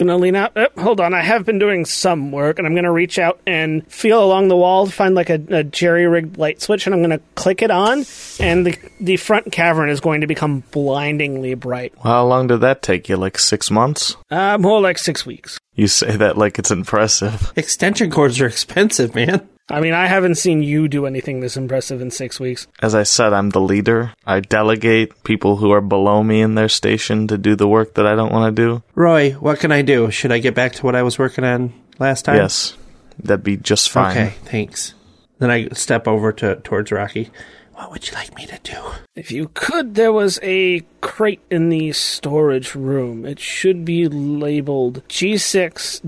[0.00, 0.52] I'm gonna lean out.
[0.56, 3.86] Oh, hold on, I have been doing some work, and I'm gonna reach out and
[3.90, 7.20] feel along the wall to find like a, a jerry-rigged light switch, and I'm gonna
[7.36, 8.04] click it on,
[8.40, 11.92] and the the front cavern is going to become blindingly bright.
[12.02, 13.16] How long did that take you?
[13.16, 14.16] Like six months?
[14.30, 15.58] Uh, more like six weeks.
[15.74, 17.52] You say that like it's impressive.
[17.56, 19.48] Extension cords are expensive, man.
[19.70, 22.66] I mean, I haven't seen you do anything this impressive in six weeks.
[22.82, 24.12] As I said, I'm the leader.
[24.26, 28.06] I delegate people who are below me in their station to do the work that
[28.06, 28.82] I don't want to do.
[28.94, 30.10] Roy, what can I do?
[30.10, 32.36] Should I get back to what I was working on last time?
[32.36, 32.76] Yes,
[33.18, 34.10] that'd be just fine.
[34.10, 34.94] Okay, thanks.
[35.38, 37.30] Then I step over to towards Rocky.
[37.74, 38.78] What would you like me to do?
[39.16, 43.26] If you could, there was a crate in the storage room.
[43.26, 46.00] It should be labeled G6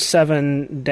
[0.00, 0.84] 07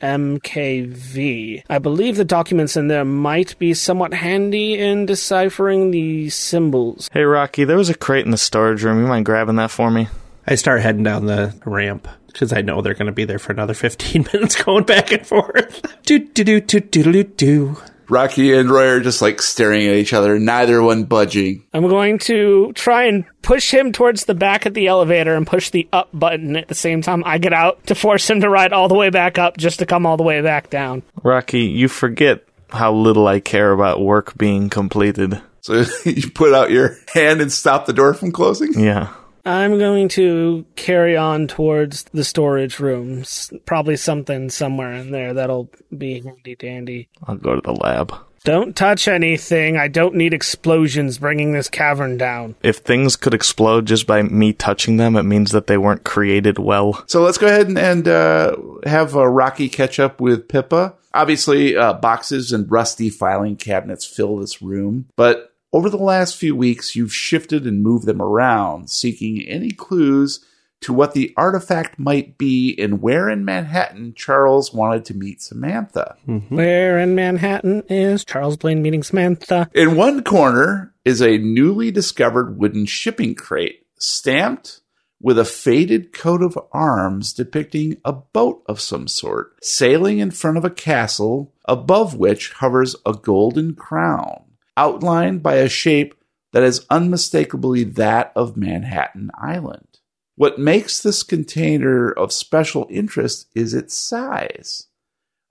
[0.00, 1.62] MKV.
[1.68, 7.10] I believe the documents in there might be somewhat handy in deciphering the symbols.
[7.12, 9.00] Hey, Rocky, there was a crate in the storage room.
[9.00, 10.06] You mind grabbing that for me?
[10.46, 13.52] I start heading down the ramp because I know they're going to be there for
[13.52, 15.82] another 15 minutes going back and forth.
[16.04, 17.76] do, do, do, do, do, do, do.
[18.08, 21.64] Rocky and Roy are just like staring at each other, neither one budging.
[21.74, 25.70] I'm going to try and push him towards the back of the elevator and push
[25.70, 28.72] the up button at the same time I get out to force him to ride
[28.72, 31.02] all the way back up just to come all the way back down.
[31.22, 35.40] Rocky, you forget how little I care about work being completed.
[35.60, 38.78] So you put out your hand and stop the door from closing?
[38.78, 39.12] Yeah.
[39.48, 43.50] I'm going to carry on towards the storage rooms.
[43.64, 47.08] Probably something somewhere in there that'll be handy dandy.
[47.24, 48.14] I'll go to the lab.
[48.44, 49.76] Don't touch anything.
[49.76, 52.56] I don't need explosions bringing this cavern down.
[52.62, 56.58] If things could explode just by me touching them, it means that they weren't created
[56.58, 57.02] well.
[57.08, 60.94] So let's go ahead and, and uh, have uh, Rocky catch up with Pippa.
[61.14, 66.56] Obviously, uh, boxes and rusty filing cabinets fill this room, but over the last few
[66.56, 70.44] weeks, you've shifted and moved them around, seeking any clues
[70.80, 76.16] to what the artifact might be and where in Manhattan Charles wanted to meet Samantha.
[76.26, 76.56] Mm-hmm.
[76.56, 79.68] Where in Manhattan is Charles Blaine meeting Samantha?
[79.74, 84.80] In one corner is a newly discovered wooden shipping crate, stamped
[85.20, 90.56] with a faded coat of arms depicting a boat of some sort, sailing in front
[90.56, 94.44] of a castle above which hovers a golden crown
[94.78, 96.14] outlined by a shape
[96.52, 99.98] that is unmistakably that of Manhattan Island.
[100.36, 104.86] What makes this container of special interest is its size,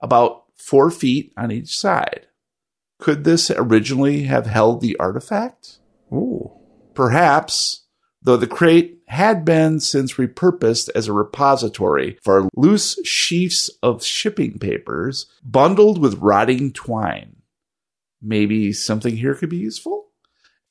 [0.00, 2.26] about four feet on each side.
[2.98, 5.78] Could this originally have held the artifact?
[6.10, 6.50] Ooh.
[6.94, 7.84] Perhaps,
[8.22, 14.58] though the crate had been since repurposed as a repository for loose sheafs of shipping
[14.58, 17.37] papers bundled with rotting twine
[18.22, 20.06] maybe something here could be useful?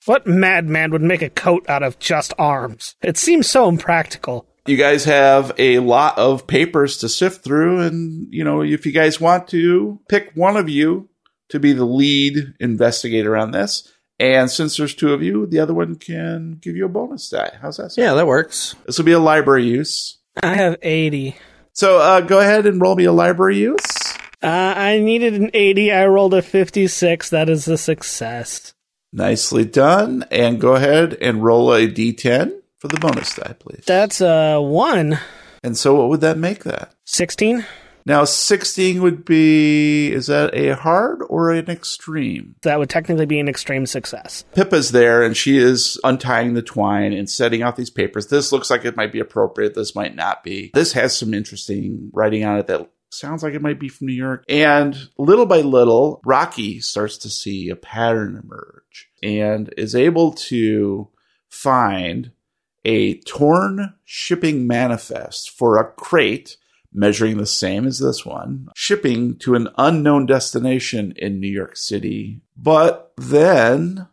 [0.05, 2.95] What madman would make a coat out of just arms?
[3.01, 4.47] It seems so impractical.
[4.65, 8.91] You guys have a lot of papers to sift through, and you know, if you
[8.91, 11.09] guys want to pick one of you
[11.49, 15.73] to be the lead investigator on this, and since there's two of you, the other
[15.73, 17.57] one can give you a bonus die.
[17.61, 17.91] How's that?
[17.91, 18.03] Sound?
[18.03, 18.75] Yeah, that works.
[18.85, 20.17] This will be a library use.
[20.41, 21.35] I have 80.
[21.73, 24.06] So uh, go ahead and roll me a library use.
[24.41, 25.91] Uh, I needed an 80.
[25.91, 27.29] I rolled a 56.
[27.29, 28.73] That is a success.
[29.11, 30.25] Nicely done.
[30.29, 33.83] And go ahead and roll a d10 for the bonus die, please.
[33.85, 35.19] That's a 1.
[35.63, 36.93] And so what would that make that?
[37.05, 37.65] 16.
[38.05, 42.55] Now, 16 would be, is that a hard or an extreme?
[42.61, 44.45] That would technically be an extreme success.
[44.53, 48.27] Pippa's there and she is untying the twine and setting out these papers.
[48.27, 49.73] This looks like it might be appropriate.
[49.73, 50.71] This might not be.
[50.73, 54.13] This has some interesting writing on it that sounds like it might be from New
[54.13, 54.43] York.
[54.49, 61.09] And little by little, Rocky starts to see a pattern emerge and is able to
[61.49, 62.31] find
[62.85, 66.57] a torn shipping manifest for a crate
[66.93, 72.41] measuring the same as this one, shipping to an unknown destination in New York City.
[72.55, 74.07] But then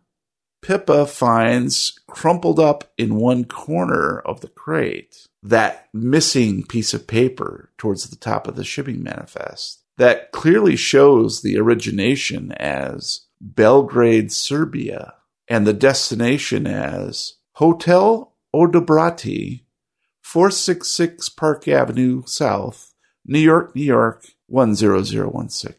[0.60, 7.70] Pippa finds crumpled up in one corner of the crate that missing piece of paper
[7.78, 15.14] towards the top of the shipping manifest that clearly shows the origination as Belgrade, Serbia,
[15.46, 19.64] and the destination as Hotel Odabrati,
[20.22, 25.74] 466 Park Avenue South, New York, New York, 10016.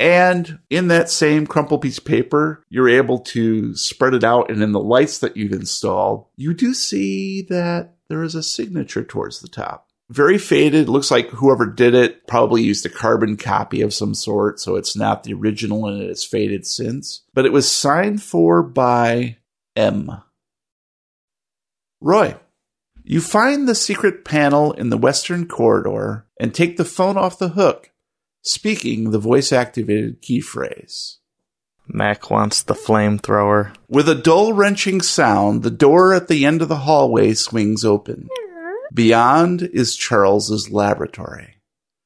[0.00, 4.50] And in that same crumpled piece of paper, you're able to spread it out.
[4.50, 9.04] And in the lights that you've installed, you do see that there is a signature
[9.04, 9.88] towards the top.
[10.10, 10.88] Very faded.
[10.88, 14.58] Looks like whoever did it probably used a carbon copy of some sort.
[14.58, 17.24] So it's not the original and it has faded since.
[17.34, 19.36] But it was signed for by
[19.76, 20.22] M.
[22.00, 22.36] Roy,
[23.04, 27.50] you find the secret panel in the western corridor and take the phone off the
[27.50, 27.90] hook,
[28.42, 31.18] speaking the voice activated key phrase.
[31.88, 33.74] Mac wants the flamethrower.
[33.88, 38.28] With a dull wrenching sound, the door at the end of the hallway swings open.
[38.92, 41.56] Beyond is Charles's laboratory.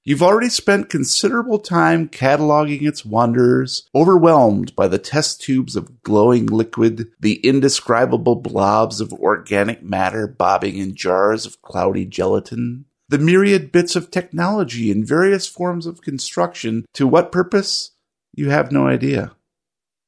[0.05, 6.47] You've already spent considerable time cataloging its wonders, overwhelmed by the test tubes of glowing
[6.47, 13.71] liquid, the indescribable blobs of organic matter bobbing in jars of cloudy gelatin, the myriad
[13.71, 16.85] bits of technology in various forms of construction.
[16.95, 17.93] To what purpose?
[18.35, 19.33] You have no idea.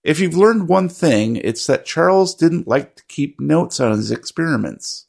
[0.05, 4.11] If you've learned one thing, it's that Charles didn't like to keep notes on his
[4.11, 5.07] experiments.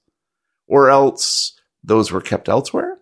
[0.67, 2.97] Or else those were kept elsewhere?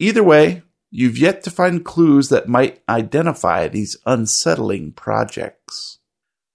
[0.00, 6.00] Either way, you've yet to find clues that might identify these unsettling projects.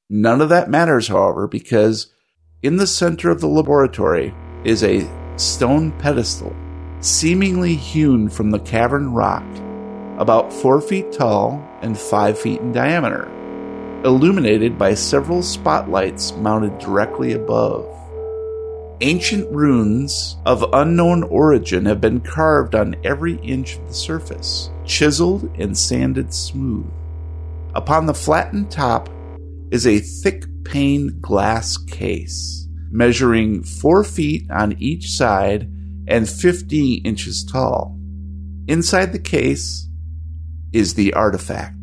[0.10, 2.14] None of that matters, however, because
[2.62, 4.36] in the center of the laboratory
[4.66, 6.54] is a stone pedestal,
[7.00, 9.46] seemingly hewn from the cavern rock,
[10.18, 13.32] about four feet tall and five feet in diameter,
[14.06, 17.86] illuminated by several spotlights mounted directly above.
[19.02, 25.50] Ancient runes of unknown origin have been carved on every inch of the surface, chiseled
[25.58, 26.92] and sanded smooth.
[27.76, 29.10] Upon the flattened top
[29.72, 35.72] is a thick pane glass case, measuring four feet on each side
[36.08, 37.98] and 50 inches tall.
[38.68, 39.88] Inside the case
[40.74, 41.80] is the artifact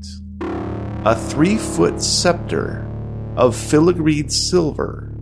[1.07, 2.85] a three foot scepter
[3.37, 5.13] of filigreed silver,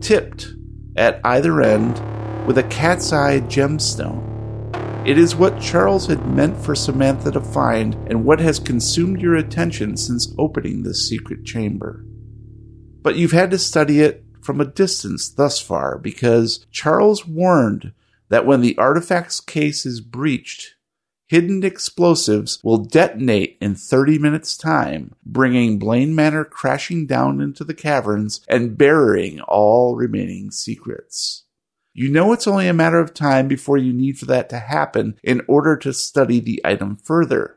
[0.00, 0.48] tipped
[0.96, 1.94] at either end
[2.44, 4.26] with a cat's eye gemstone.
[5.06, 9.36] It is what Charles had meant for Samantha to find and what has consumed your
[9.36, 12.04] attention since opening this secret chamber.
[13.00, 17.92] But you've had to study it from a distance thus far because Charles warned
[18.28, 20.74] that when the artifact's case is breached,
[21.32, 27.72] hidden explosives will detonate in 30 minutes' time, bringing Blaine Manor crashing down into the
[27.72, 31.44] caverns and burying all remaining secrets.
[31.94, 35.18] You know it's only a matter of time before you need for that to happen
[35.22, 37.56] in order to study the item further.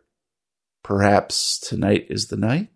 [0.82, 2.70] Perhaps tonight is the night?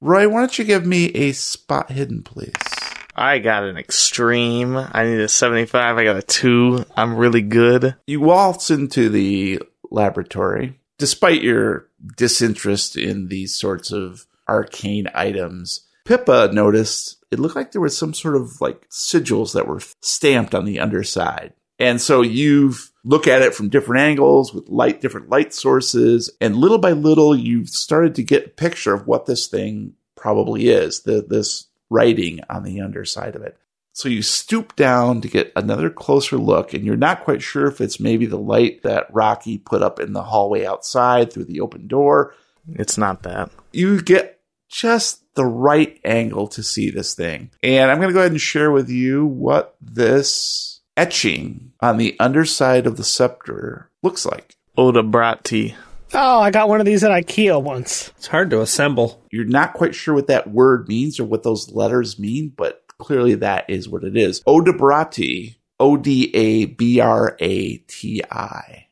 [0.00, 2.75] Roy, why don't you give me a spot hidden, please?
[3.16, 4.76] I got an extreme.
[4.76, 5.96] I need a 75.
[5.96, 6.84] I got a 2.
[6.94, 7.96] I'm really good.
[8.06, 10.78] You waltz into the laboratory.
[10.98, 17.80] Despite your disinterest in these sorts of arcane items, Pippa noticed it looked like there
[17.80, 21.54] was some sort of like sigils that were stamped on the underside.
[21.78, 26.30] And so you've look at it from different angles with light, different light sources.
[26.40, 30.68] And little by little, you've started to get a picture of what this thing probably
[30.68, 31.02] is.
[31.02, 33.56] The, this writing on the underside of it.
[33.92, 37.80] So you stoop down to get another closer look, and you're not quite sure if
[37.80, 41.86] it's maybe the light that Rocky put up in the hallway outside through the open
[41.86, 42.34] door.
[42.74, 43.50] It's not that.
[43.72, 47.50] You get just the right angle to see this thing.
[47.62, 52.16] And I'm going to go ahead and share with you what this etching on the
[52.18, 54.56] underside of the scepter looks like.
[54.76, 55.74] Odabrati.
[56.14, 58.10] Oh, I got one of these at IKEA once.
[58.16, 59.22] It's hard to assemble.
[59.30, 63.34] You're not quite sure what that word means or what those letters mean, but clearly
[63.36, 64.42] that is what it is.
[64.44, 68.86] Odabrati, O D A B R A T I.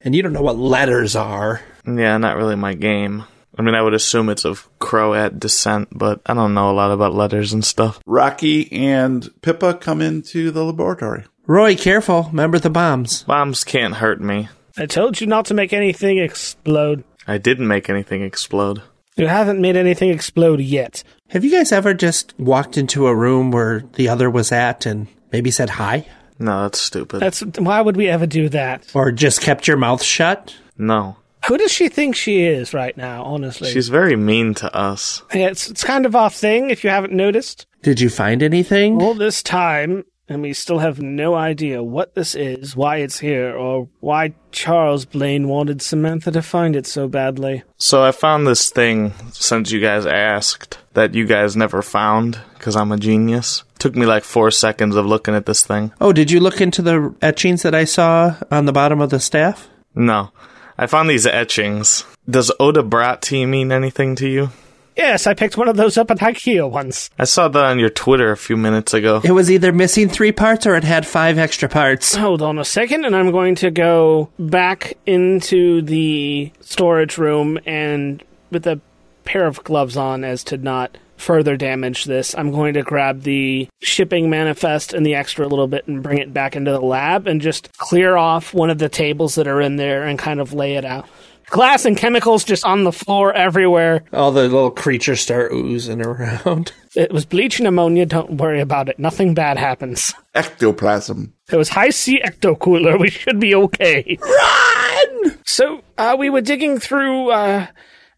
[0.00, 1.60] And you don't know what letters are.
[1.86, 3.24] Yeah, not really my game.
[3.56, 6.90] I mean, I would assume it's of Croat descent, but I don't know a lot
[6.90, 8.00] about letters and stuff.
[8.04, 11.24] Rocky and Pippa come into the laboratory.
[11.46, 12.24] Roy, careful.
[12.24, 13.22] Remember the bombs.
[13.22, 14.48] Bombs can't hurt me.
[14.76, 17.04] I told you not to make anything explode.
[17.26, 18.82] I didn't make anything explode.
[19.16, 21.04] You haven't made anything explode yet.
[21.28, 25.06] Have you guys ever just walked into a room where the other was at and
[25.32, 26.06] Maybe said hi?
[26.38, 27.18] No, that's stupid.
[27.20, 28.88] That's why would we ever do that?
[28.94, 30.54] Or just kept your mouth shut?
[30.76, 31.16] no.
[31.48, 33.22] Who does she think she is right now?
[33.24, 35.22] Honestly, She's very mean to us.
[35.34, 36.70] Yeah, it's it's kind of our thing.
[36.70, 39.02] If you haven't noticed, Did you find anything?
[39.02, 43.54] all this time, and we still have no idea what this is, why it's here,
[43.54, 47.62] or why Charles Blaine wanted Samantha to find it so badly.
[47.76, 52.76] So I found this thing since you guys asked that you guys never found because
[52.76, 53.64] I'm a genius.
[53.78, 55.92] Took me like four seconds of looking at this thing.
[56.00, 59.20] Oh, did you look into the etchings that I saw on the bottom of the
[59.20, 59.68] staff?
[59.94, 60.30] No.
[60.78, 62.04] I found these etchings.
[62.28, 64.50] Does Oda Bratti mean anything to you?
[64.96, 67.10] Yes, I picked one of those up at IKEA once.
[67.18, 69.20] I saw that on your Twitter a few minutes ago.
[69.24, 72.14] It was either missing three parts or it had five extra parts.
[72.14, 78.22] Hold on a second, and I'm going to go back into the storage room and
[78.50, 78.80] with a
[79.24, 82.34] pair of gloves on as to not further damage this.
[82.36, 86.34] I'm going to grab the shipping manifest and the extra little bit and bring it
[86.34, 89.76] back into the lab and just clear off one of the tables that are in
[89.76, 91.08] there and kind of lay it out.
[91.50, 94.02] Glass and chemicals just on the floor everywhere.
[94.12, 96.72] All the little creatures start oozing around.
[96.96, 98.06] It was bleach and ammonia.
[98.06, 99.00] Don't worry about it.
[99.00, 100.14] Nothing bad happens.
[100.36, 101.34] Ectoplasm.
[101.50, 102.96] It was Hi-C ecto cooler.
[103.04, 104.16] We should be okay.
[104.20, 105.38] Run!
[105.44, 107.66] So uh, we were digging through uh,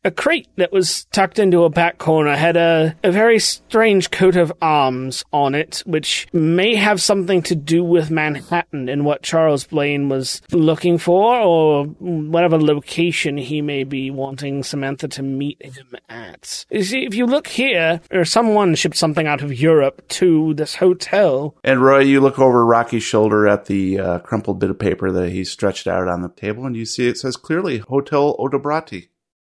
[0.07, 2.36] a crate that was tucked into a back corner.
[2.36, 7.57] Had a, a very strange coat of arms on it, which may have something to
[7.57, 13.82] do with Manhattan and what Charles Blaine was looking for, or whatever location he may
[13.82, 16.64] be wanting Samantha to meet him at.
[16.70, 20.76] You see, if you look here, or someone shipped something out of Europe to this
[20.76, 21.57] hotel.
[21.64, 25.30] And Roy, you look over Rocky's shoulder at the uh, crumpled bit of paper that
[25.30, 29.09] he stretched out on the table, and you see it says clearly Hotel Odabrati.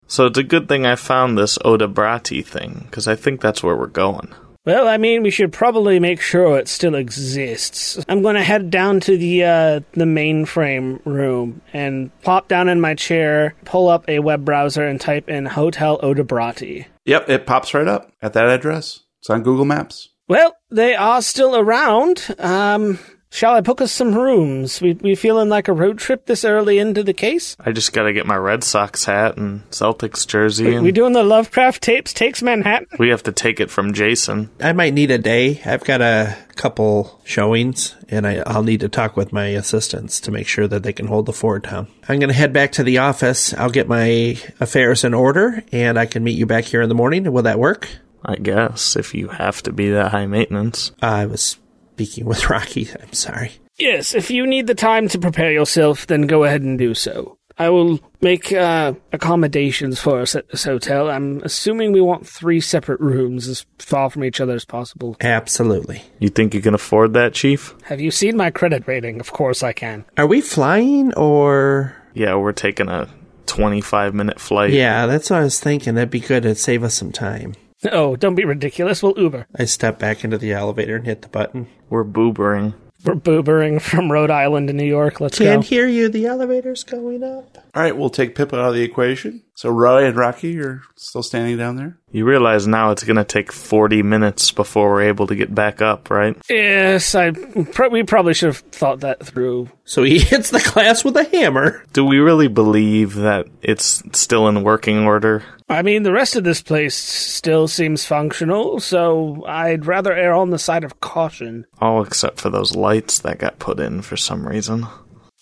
[0.07, 3.63] So it's a good thing I found this Oda Bratti thing, because I think that's
[3.63, 4.35] where we're going.
[4.67, 8.03] Well, I mean, we should probably make sure it still exists.
[8.09, 12.81] I'm going to head down to the uh, the mainframe room and pop down in
[12.81, 16.87] my chair, pull up a web browser, and type in Hotel Odabrati.
[17.05, 19.01] Yep, it pops right up at that address.
[19.21, 20.09] It's on Google Maps.
[20.29, 22.35] Well, they are still around.
[22.39, 22.99] Um,
[23.35, 24.81] shall I book us some rooms?
[24.81, 27.57] We we feeling like a road trip this early into the case?
[27.59, 31.13] I just gotta get my Red Sox hat and Celtics jersey, We, and we doing
[31.13, 32.87] the Lovecraft tapes takes Manhattan?
[32.99, 34.51] we have to take it from Jason.
[34.61, 35.61] I might need a day.
[35.65, 40.31] I've got a couple showings, and I, I'll need to talk with my assistants to
[40.31, 41.89] make sure that they can hold the fort down.
[42.09, 43.53] I'm going to head back to the office.
[43.55, 46.95] I'll get my affairs in order, and I can meet you back here in the
[46.95, 47.31] morning.
[47.33, 47.89] Will that work?
[48.25, 50.93] I guess, if you have to be that high maintenance.
[51.03, 51.59] I was
[51.95, 52.89] speaking with Rocky.
[53.01, 53.53] I'm sorry.
[53.79, 57.39] Yes, if you need the time to prepare yourself, then go ahead and do so.
[57.57, 61.09] I will make uh, accommodations for us at this hotel.
[61.09, 65.17] I'm assuming we want three separate rooms as far from each other as possible.
[65.21, 66.03] Absolutely.
[66.19, 67.77] You think you can afford that, Chief?
[67.85, 69.21] Have you seen my credit rating?
[69.21, 70.05] Of course I can.
[70.19, 71.95] Are we flying or?
[72.13, 73.09] Yeah, we're taking a
[73.47, 74.71] 25 minute flight.
[74.73, 75.95] Yeah, that's what I was thinking.
[75.95, 76.45] That'd be good.
[76.45, 77.55] It'd save us some time.
[77.93, 79.03] Oh, don't be ridiculous.
[79.03, 79.47] We'll Uber.
[79.57, 81.69] I step back into the elevator and hit the button.
[81.91, 82.75] We're boobering.
[83.05, 85.21] We're boobering from Rhode Island to New York.
[85.21, 85.45] Let's go.
[85.45, 86.09] Can't hear you.
[86.09, 87.59] The elevator's going up.
[87.75, 89.43] All right, we'll take Pip out of the equation.
[89.57, 91.99] So Roy and Rocky are still standing down there.
[92.11, 96.09] You realize now it's gonna take 40 minutes before we're able to get back up,
[96.09, 96.35] right?
[96.49, 97.33] Yes, I.
[97.33, 99.69] Pro- we probably should have thought that through.
[99.85, 101.85] So he hits the glass with a hammer.
[101.93, 105.43] Do we really believe that it's still in working order?
[105.69, 110.51] I mean, the rest of this place still seems functional, so I'd rather err on
[110.51, 111.67] the side of caution.
[111.81, 114.87] All except for those lights that got put in for some reason.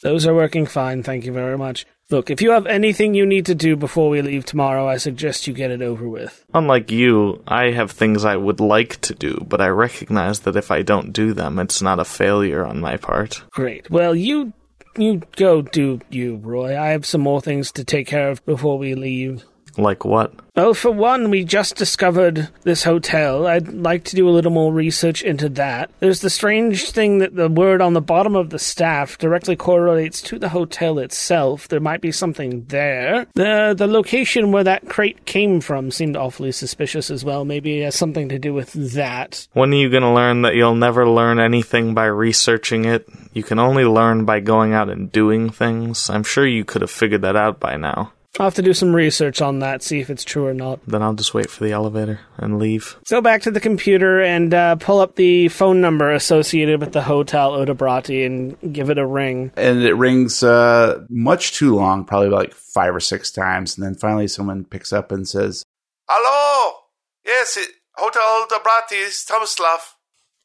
[0.02, 1.86] Those are working fine, thank you very much.
[2.10, 5.46] Look, if you have anything you need to do before we leave tomorrow, I suggest
[5.46, 6.44] you get it over with.
[6.52, 10.70] Unlike you, I have things I would like to do, but I recognize that if
[10.70, 13.42] I don't do them, it's not a failure on my part.
[13.50, 13.90] Great.
[13.90, 14.52] Well, you
[14.98, 16.78] you go do you, Roy.
[16.78, 19.44] I have some more things to take care of before we leave.
[19.76, 20.32] Like what?
[20.54, 23.46] Well, for one, we just discovered this hotel.
[23.46, 25.90] I'd like to do a little more research into that.
[26.00, 30.20] There's the strange thing that the word on the bottom of the staff directly correlates
[30.22, 31.68] to the hotel itself.
[31.68, 33.26] There might be something there.
[33.32, 37.46] The the location where that crate came from seemed awfully suspicious as well.
[37.46, 39.48] Maybe it has something to do with that.
[39.54, 43.08] When are you going to learn that you'll never learn anything by researching it?
[43.32, 46.10] You can only learn by going out and doing things.
[46.10, 48.12] I'm sure you could have figured that out by now.
[48.38, 50.80] I'll have to do some research on that, see if it's true or not.
[50.86, 52.96] Then I'll just wait for the elevator and leave.
[53.10, 57.02] Go back to the computer and uh, pull up the phone number associated with the
[57.02, 59.52] Hotel Odabrati and give it a ring.
[59.56, 63.76] And it rings uh, much too long, probably like five or six times.
[63.76, 65.62] And then finally someone picks up and says,
[66.08, 66.78] Hello!
[67.26, 69.78] Yes, it, Hotel Dobrati is Tomislav.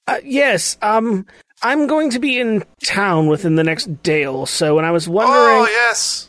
[0.08, 1.26] Uh, yes, um,
[1.62, 5.08] I'm going to be in town within the next day or so, and I was
[5.08, 5.38] wondering.
[5.38, 6.27] Oh, yes.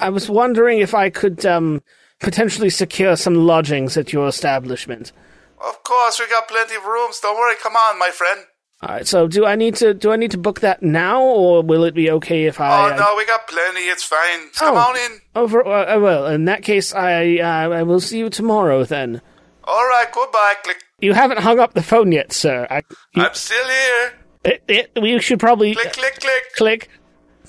[0.00, 1.82] I was wondering if I could um,
[2.20, 5.12] potentially secure some lodgings at your establishment.
[5.64, 7.20] Of course, we got plenty of rooms.
[7.20, 7.54] Don't worry.
[7.62, 8.40] Come on, my friend.
[8.82, 9.06] All right.
[9.06, 11.94] So, do I need to do I need to book that now, or will it
[11.94, 12.90] be okay if I?
[12.92, 13.80] oh, no, we got plenty.
[13.80, 14.48] It's fine.
[14.54, 14.80] Come Oh.
[14.80, 15.20] on in.
[15.36, 15.66] Over.
[15.66, 19.20] Uh, well, in that case, I uh, I will see you tomorrow then.
[19.64, 20.54] All right, goodbye.
[20.64, 20.82] Click.
[21.00, 22.66] You haven't hung up the phone yet, sir.
[22.70, 22.82] I,
[23.14, 24.12] I'm still here.
[24.44, 26.42] it, it, we should probably Click, click, click.
[26.56, 26.88] click,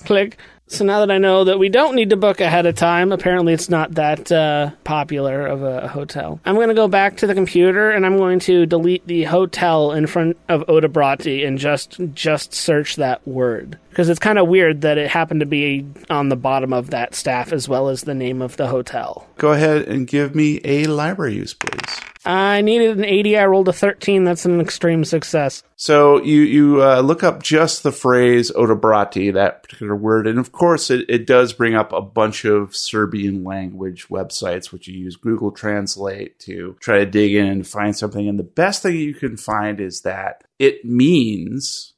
[0.04, 0.36] click.
[0.68, 3.52] So now that I know that we don't need to book ahead of time, apparently
[3.52, 6.40] it's not that uh, popular of a hotel.
[6.46, 9.92] I'm going to go back to the computer and I'm going to delete the hotel
[9.92, 14.80] in front of Odabrati and just just search that word because it's kind of weird
[14.80, 18.14] that it happened to be on the bottom of that staff as well as the
[18.14, 19.26] name of the hotel.
[19.36, 22.00] Go ahead and give me a library use, please.
[22.24, 23.38] I needed an 80.
[23.38, 24.24] I rolled a 13.
[24.24, 25.62] That's an extreme success.
[25.76, 30.52] So you you uh, look up just the phrase odabrati, that particular word, and of
[30.52, 35.16] course it, it does bring up a bunch of Serbian language websites, which you use
[35.16, 38.28] Google Translate to try to dig in and find something.
[38.28, 41.94] And the best thing you can find is that it means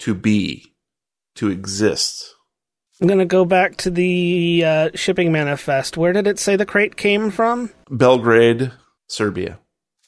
[0.00, 0.74] to be,
[1.36, 2.34] to exist.
[3.00, 5.98] I'm going to go back to the uh, shipping manifest.
[5.98, 7.70] Where did it say the crate came from?
[7.90, 8.72] Belgrade,
[9.08, 9.58] Serbia.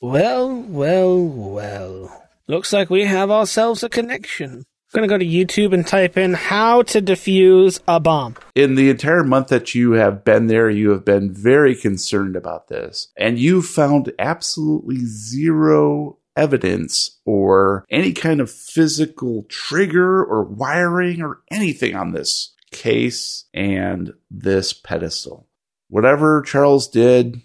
[0.01, 2.29] Well, well, well.
[2.47, 4.65] Looks like we have ourselves a connection.
[4.95, 8.37] I'm going to go to YouTube and type in how to defuse a bomb.
[8.55, 12.69] in the entire month that you have been there, you have been very concerned about
[12.69, 21.21] this, and you found absolutely zero evidence or any kind of physical trigger or wiring
[21.21, 25.47] or anything on this case and this pedestal.
[25.89, 27.43] Whatever Charles did,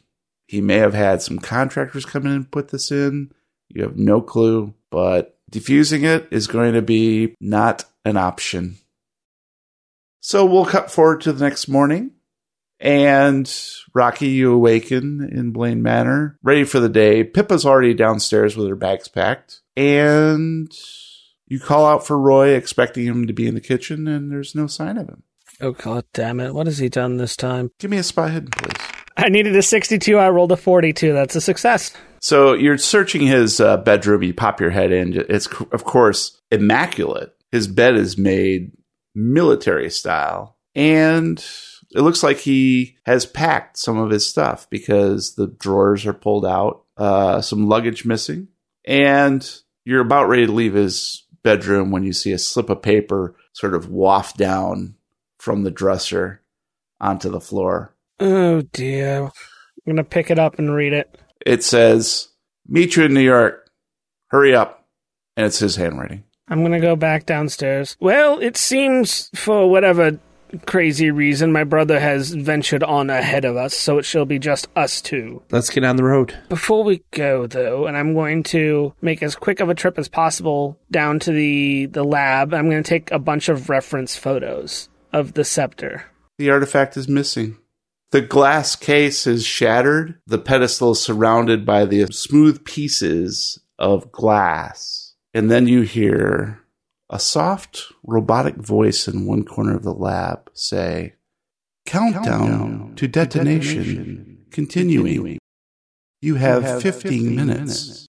[0.47, 3.31] he may have had some contractors come in and put this in.
[3.69, 8.77] You have no clue, but defusing it is going to be not an option.
[10.19, 12.11] So we'll cut forward to the next morning.
[12.79, 13.51] And
[13.93, 17.23] Rocky, you awaken in Blaine Manor, ready for the day.
[17.23, 19.61] Pippa's already downstairs with her bags packed.
[19.77, 20.71] And
[21.47, 24.67] you call out for Roy, expecting him to be in the kitchen, and there's no
[24.67, 25.23] sign of him.
[25.61, 26.53] Oh, god damn it.
[26.53, 27.71] What has he done this time?
[27.79, 28.92] Give me a spot hidden, please.
[29.17, 30.17] I needed a 62.
[30.17, 31.13] I rolled a 42.
[31.13, 31.91] That's a success.
[32.19, 34.23] So you're searching his uh, bedroom.
[34.23, 35.13] You pop your head in.
[35.29, 37.35] It's, of course, immaculate.
[37.51, 38.71] His bed is made
[39.13, 40.57] military style.
[40.75, 41.43] And
[41.93, 46.45] it looks like he has packed some of his stuff because the drawers are pulled
[46.45, 48.47] out, uh, some luggage missing.
[48.85, 49.47] And
[49.85, 53.75] you're about ready to leave his bedroom when you see a slip of paper sort
[53.75, 54.95] of waft down
[55.37, 56.41] from the dresser
[56.99, 57.93] onto the floor.
[58.19, 59.25] Oh, dear.
[59.25, 59.31] I'm
[59.85, 61.17] going to pick it up and read it.
[61.45, 62.29] It says,
[62.67, 63.69] Meet you in New York.
[64.27, 64.85] Hurry up.
[65.35, 66.23] And it's his handwriting.
[66.47, 67.97] I'm going to go back downstairs.
[67.99, 70.19] Well, it seems for whatever
[70.65, 74.67] crazy reason my brother has ventured on ahead of us, so it shall be just
[74.75, 75.41] us two.
[75.51, 76.37] Let's get on the road.
[76.49, 80.07] Before we go, though, and I'm going to make as quick of a trip as
[80.07, 84.89] possible down to the, the lab, I'm going to take a bunch of reference photos
[85.11, 86.05] of the scepter.
[86.37, 87.57] The artifact is missing.
[88.13, 90.19] The glass case is shattered.
[90.27, 95.15] The pedestal is surrounded by the smooth pieces of glass.
[95.33, 96.59] And then you hear
[97.09, 101.15] a soft robotic voice in one corner of the lab say,
[101.87, 105.39] Countdown, to detonation, continuing.
[106.21, 108.05] You have 15 minutes.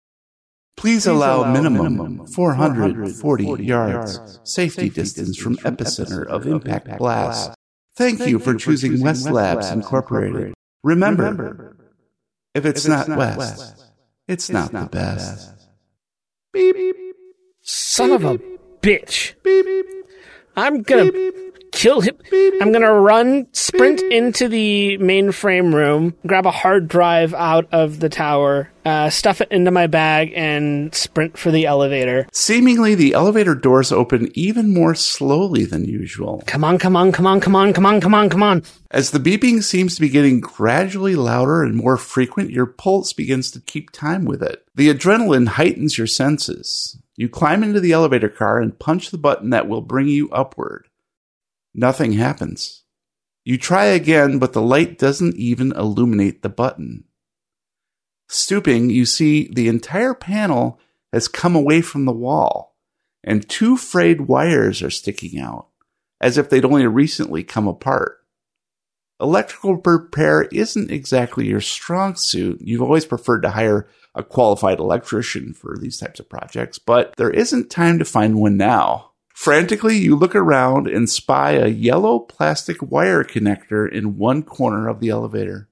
[0.77, 7.55] Please allow minimum 440 yards safety distance from epicenter of impact blast.
[7.97, 10.55] Thank you for choosing West Labs Incorporated.
[10.83, 11.77] Remember,
[12.55, 13.85] if it's not West,
[14.29, 15.51] it's not the best.
[17.63, 18.39] Son of a
[18.81, 19.35] bitch.
[20.57, 21.11] I'm gonna
[21.75, 22.17] kill him.
[22.61, 28.09] I'm gonna run, sprint into the mainframe room, grab a hard drive out of the
[28.09, 32.27] tower, uh, stuff it into my bag, and sprint for the elevator.
[32.33, 36.43] Seemingly, the elevator doors open even more slowly than usual.
[36.47, 38.63] Come on, come on, come on, come on, come on, come on, come on.
[38.91, 43.51] As the beeping seems to be getting gradually louder and more frequent, your pulse begins
[43.51, 44.65] to keep time with it.
[44.75, 46.99] The adrenaline heightens your senses.
[47.17, 50.89] You climb into the elevator car and punch the button that will bring you upward.
[51.75, 52.85] Nothing happens.
[53.45, 57.05] You try again, but the light doesn't even illuminate the button.
[58.29, 60.81] Stooping, you see the entire panel
[61.13, 62.77] has come away from the wall,
[63.23, 65.69] and two frayed wires are sticking out,
[66.21, 68.21] as if they'd only recently come apart.
[69.21, 72.61] electrical repair isn't exactly your strong suit.
[72.61, 77.31] You've always preferred to hire a qualified electrician for these types of projects, but there
[77.31, 79.13] isn't time to find one now.
[79.35, 85.01] Frantically, you look around and spy a yellow plastic wire connector in one corner of
[85.01, 85.69] the elevator.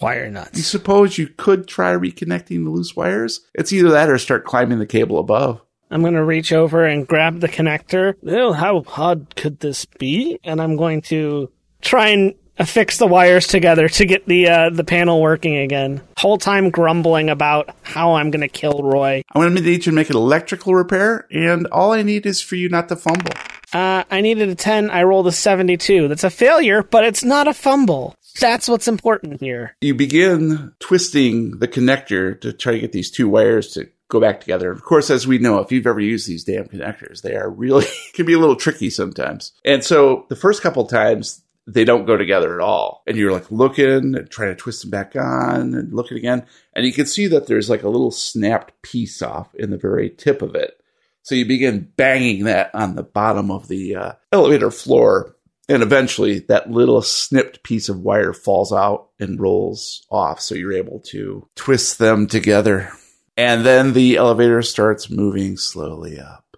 [0.00, 0.56] Wire nuts.
[0.56, 3.42] You suppose you could try reconnecting the loose wires?
[3.54, 5.60] It's either that or start climbing the cable above.
[5.90, 8.14] I'm going to reach over and grab the connector.
[8.26, 10.40] Oh, how hard could this be?
[10.42, 11.52] And I'm going to
[11.82, 16.00] try and affix the wires together to get the uh, the panel working again.
[16.16, 19.22] Whole time grumbling about how I'm going to kill Roy.
[19.32, 22.40] I'm going to need you to make an electrical repair, and all I need is
[22.40, 23.32] for you not to fumble.
[23.72, 24.90] Uh, I needed a 10.
[24.90, 26.08] I rolled a 72.
[26.08, 28.14] That's a failure, but it's not a fumble.
[28.38, 29.76] That's what's important here.
[29.80, 34.40] You begin twisting the connector to try to get these two wires to go back
[34.40, 34.70] together.
[34.70, 37.86] Of course, as we know, if you've ever used these damn connectors, they are really
[38.14, 39.52] can be a little tricky sometimes.
[39.64, 43.02] And so the first couple times they don't go together at all.
[43.06, 46.44] And you're like looking and trying to twist them back on and looking again.
[46.74, 50.10] And you can see that there's like a little snapped piece off in the very
[50.10, 50.80] tip of it.
[51.22, 55.36] So you begin banging that on the bottom of the uh, elevator floor.
[55.68, 60.40] And eventually that little snipped piece of wire falls out and rolls off.
[60.40, 62.90] So you're able to twist them together.
[63.36, 66.56] And then the elevator starts moving slowly up.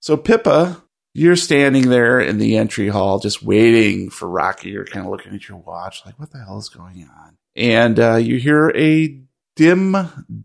[0.00, 0.79] So Pippa,
[1.12, 4.70] you're standing there in the entry hall just waiting for Rocky.
[4.70, 7.36] You're kind of looking at your watch, like, what the hell is going on?
[7.56, 9.20] And uh, you hear a
[9.56, 9.96] dim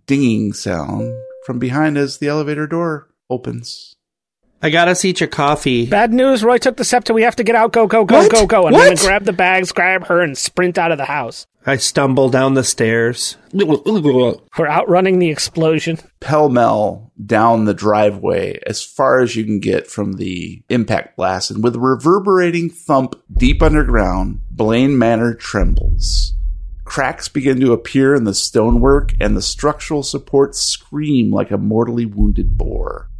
[0.07, 1.13] dinging sound
[1.45, 3.94] from behind as the elevator door opens.
[4.65, 5.85] I got us each a coffee.
[5.85, 6.43] Bad news.
[6.43, 7.13] Roy took the scepter.
[7.13, 7.71] We have to get out.
[7.71, 8.31] Go, go, go, What?
[8.31, 8.65] go, go.
[8.65, 8.81] And What?
[8.81, 11.45] I'm going to grab the bags, grab her, and sprint out of the house.
[11.67, 13.37] I stumble down the stairs.
[13.53, 15.99] We're outrunning the explosion.
[16.19, 21.51] Pell mell down the driveway as far as you can get from the impact blast.
[21.51, 26.33] And with a reverberating thump deep underground, Blaine Manor trembles.
[26.85, 32.07] Cracks begin to appear in the stonework, and the structural supports scream like a mortally
[32.07, 33.11] wounded boar.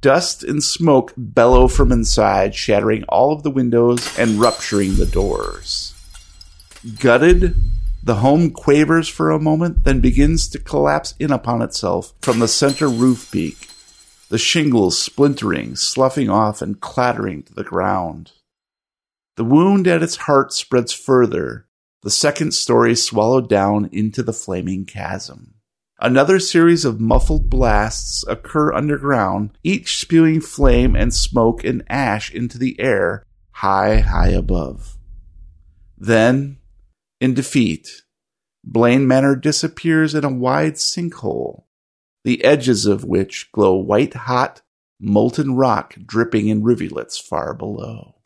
[0.00, 5.94] Dust and smoke bellow from inside, shattering all of the windows and rupturing the doors.
[7.00, 7.56] Gutted,
[8.02, 12.46] the home quavers for a moment, then begins to collapse in upon itself from the
[12.46, 13.68] center roof peak,
[14.28, 18.32] the shingles splintering, sloughing off, and clattering to the ground.
[19.36, 21.66] The wound at its heart spreads further,
[22.02, 25.55] the second story swallowed down into the flaming chasm.
[25.98, 32.58] Another series of muffled blasts occur underground, each spewing flame and smoke and ash into
[32.58, 34.98] the air high, high above.
[35.96, 36.58] Then,
[37.18, 38.02] in defeat,
[38.62, 41.64] Blaine Manor disappears in a wide sinkhole,
[42.24, 44.60] the edges of which glow white hot,
[45.00, 48.16] molten rock dripping in rivulets far below.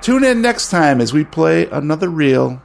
[0.00, 2.62] Tune in next time as we play another reel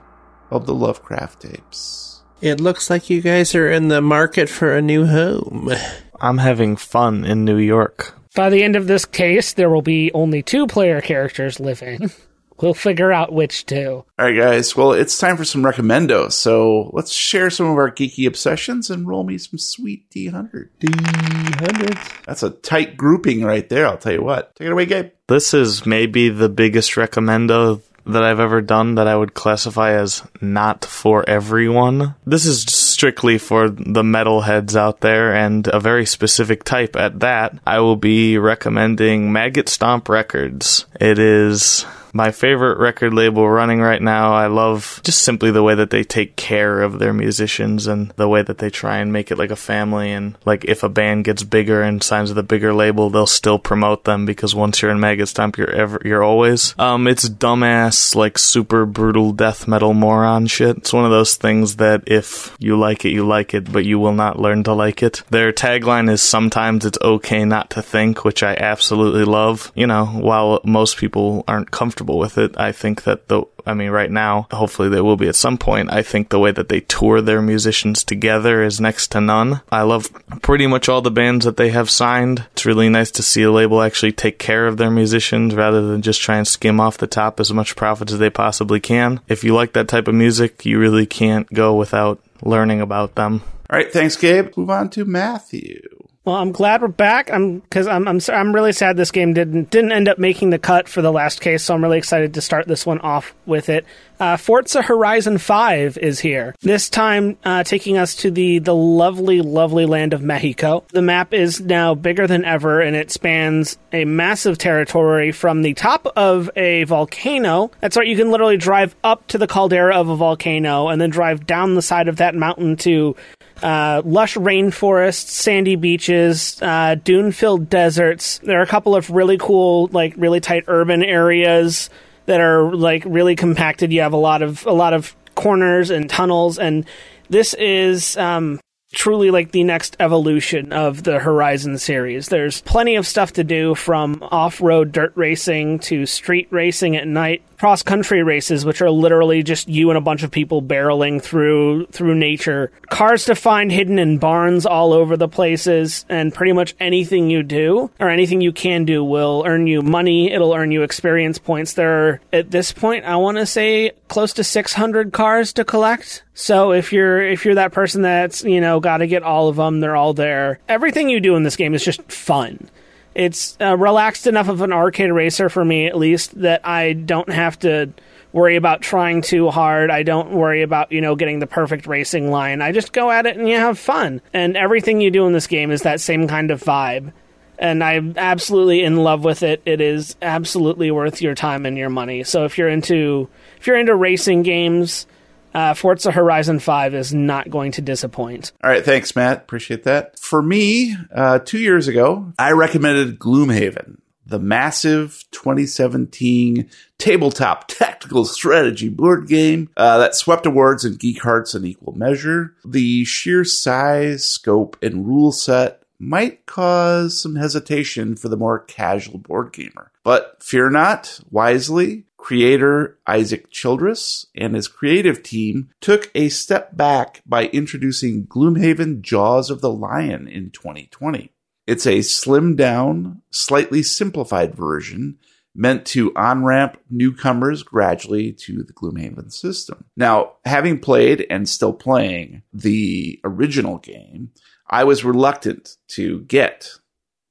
[0.49, 2.23] of the Lovecraft tapes.
[2.41, 5.71] It looks like you guys are in the market for a new home.
[6.19, 8.13] I'm having fun in New York.
[8.35, 12.11] By the end of this case, there will be only two player characters living.
[12.61, 14.05] We'll figure out which two.
[14.17, 14.75] All right, guys.
[14.77, 16.33] Well, it's time for some recommendos.
[16.33, 20.69] So let's share some of our geeky obsessions and roll me some sweet D100.
[20.79, 22.23] D100.
[22.25, 23.85] That's a tight grouping right there.
[23.87, 24.55] I'll tell you what.
[24.55, 25.11] Take it away, Gabe.
[25.27, 30.23] This is maybe the biggest recommendo that I've ever done that I would classify as
[30.41, 32.15] not for everyone.
[32.25, 37.57] This is strictly for the metalheads out there and a very specific type at that.
[37.65, 40.85] I will be recommending Maggot Stomp Records.
[40.99, 41.85] It is
[42.16, 44.34] my favorite record label running right now.
[44.34, 48.30] I love just simply the way that they take care of their musicians and the
[48.30, 50.13] way that they try and make it like a family.
[50.13, 53.59] And like if a band gets bigger and signs with a bigger label, they'll still
[53.59, 56.74] promote them because once you're in Maggot Stomp, you're ever you're always.
[56.80, 60.78] Um, it's dumbass like super brutal death metal moron shit.
[60.78, 63.99] It's one of those things that if you like it, you like it, but you
[63.99, 65.22] will not learn to like it.
[65.32, 69.74] Their tagline is sometimes it's okay not to think, which I absolutely love.
[69.76, 73.89] You know, while most people aren't comfortable with it, I think that the I mean,
[73.89, 75.91] right now, hopefully they will be at some point.
[75.91, 79.61] I think the way that they tour their musicians together is next to none.
[79.71, 80.09] I love
[80.41, 82.45] pretty much all the bands that they have signed.
[82.51, 86.03] It's really nice to see a label actually take care of their musicians rather than
[86.03, 89.19] just try and skim off the top as much profit as they possibly can.
[89.27, 93.41] If you like that type of music, you really can't go without learning about them.
[93.69, 93.91] All right.
[93.91, 94.55] Thanks, Gabe.
[94.55, 95.81] Move on to Matthew.
[96.26, 97.32] Well, I'm glad we're back.
[97.32, 100.57] I'm because I'm I'm I'm really sad this game didn't didn't end up making the
[100.57, 101.63] cut for the last case.
[101.63, 103.86] So I'm really excited to start this one off with it.
[104.19, 109.41] Uh, Forza Horizon Five is here this time, uh, taking us to the the lovely
[109.41, 110.84] lovely land of Mexico.
[110.88, 115.76] The map is now bigger than ever, and it spans a massive territory from the
[115.76, 117.69] top of a volcano.
[117.82, 121.11] That's right, you can literally drive up to the caldera of a volcano and then
[121.11, 123.15] drive down the side of that mountain to
[123.63, 128.39] uh, lush rainforests, sandy beaches, uh, dune-filled deserts.
[128.39, 131.89] There are a couple of really cool, like really tight urban areas
[132.25, 133.93] that are like really compacted.
[133.93, 136.85] You have a lot of a lot of corners and tunnels, and
[137.29, 138.59] this is um,
[138.93, 142.29] truly like the next evolution of the Horizon series.
[142.29, 147.43] There's plenty of stuff to do from off-road dirt racing to street racing at night,
[147.57, 151.85] cross country races which are literally just you and a bunch of people barreling through
[151.87, 152.71] through nature.
[152.89, 157.43] Cars to find hidden in barns all over the places and pretty much anything you
[157.43, 161.73] do or anything you can do will earn you money, it'll earn you experience points.
[161.73, 166.23] There are at this point I want to say close to 600 cars to collect.
[166.33, 169.55] So if you're if you're that person that's, you know, got to get all of
[169.55, 170.59] them, they're all there.
[170.67, 172.69] Everything you do in this game is just fun
[173.16, 177.30] it's uh, relaxed enough of an arcade racer for me at least that I don't
[177.30, 177.93] have to
[178.34, 179.89] worry about trying too hard.
[179.89, 182.61] I don't worry about, you know, getting the perfect racing line.
[182.61, 184.20] I just go at it and you have fun.
[184.34, 187.13] And everything you do in this game is that same kind of vibe.
[187.57, 189.61] And I'm absolutely in love with it.
[189.66, 192.26] It is absolutely worth your time and your money.
[192.26, 195.07] So if you're into if you're into racing games,
[195.55, 198.51] uh, Forza Horizon 5 is not going to disappoint.
[198.63, 199.37] All right, thanks, Matt.
[199.37, 200.19] Appreciate that.
[200.19, 208.89] For me, uh, two years ago, I recommended Gloomhaven, the massive 2017 tabletop tactical strategy
[208.89, 212.53] board game uh, that swept awards in Geek Hearts in equal measure.
[212.65, 219.17] The sheer size, scope, and rule set might cause some hesitation for the more casual
[219.17, 219.91] board gamer.
[220.03, 227.21] But fear not, wisely, creator Isaac Childress and his creative team took a step back
[227.23, 231.32] by introducing Gloomhaven Jaws of the Lion in 2020.
[231.67, 235.19] It's a slimmed down, slightly simplified version
[235.53, 239.86] meant to on ramp newcomers gradually to the Gloomhaven system.
[239.95, 244.32] Now, having played and still playing the original game,
[244.67, 246.71] I was reluctant to get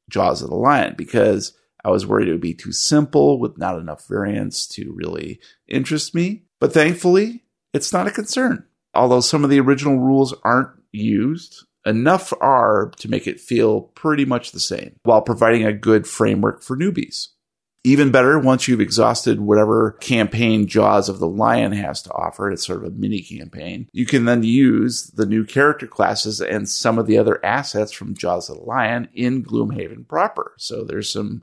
[0.09, 1.53] Jaws of the Lion because
[1.85, 6.15] I was worried it would be too simple with not enough variants to really interest
[6.15, 6.45] me.
[6.61, 8.67] But thankfully, it's not a concern.
[8.95, 14.25] Although some of the original rules aren't used, enough are to make it feel pretty
[14.25, 17.29] much the same while providing a good framework for newbies.
[17.87, 22.67] Even better, once you've exhausted whatever campaign Jaws of the Lion has to offer, it's
[22.67, 26.99] sort of a mini campaign, you can then use the new character classes and some
[26.99, 30.55] of the other assets from Jaws of the Lion in Gloomhaven proper.
[30.57, 31.43] So there's some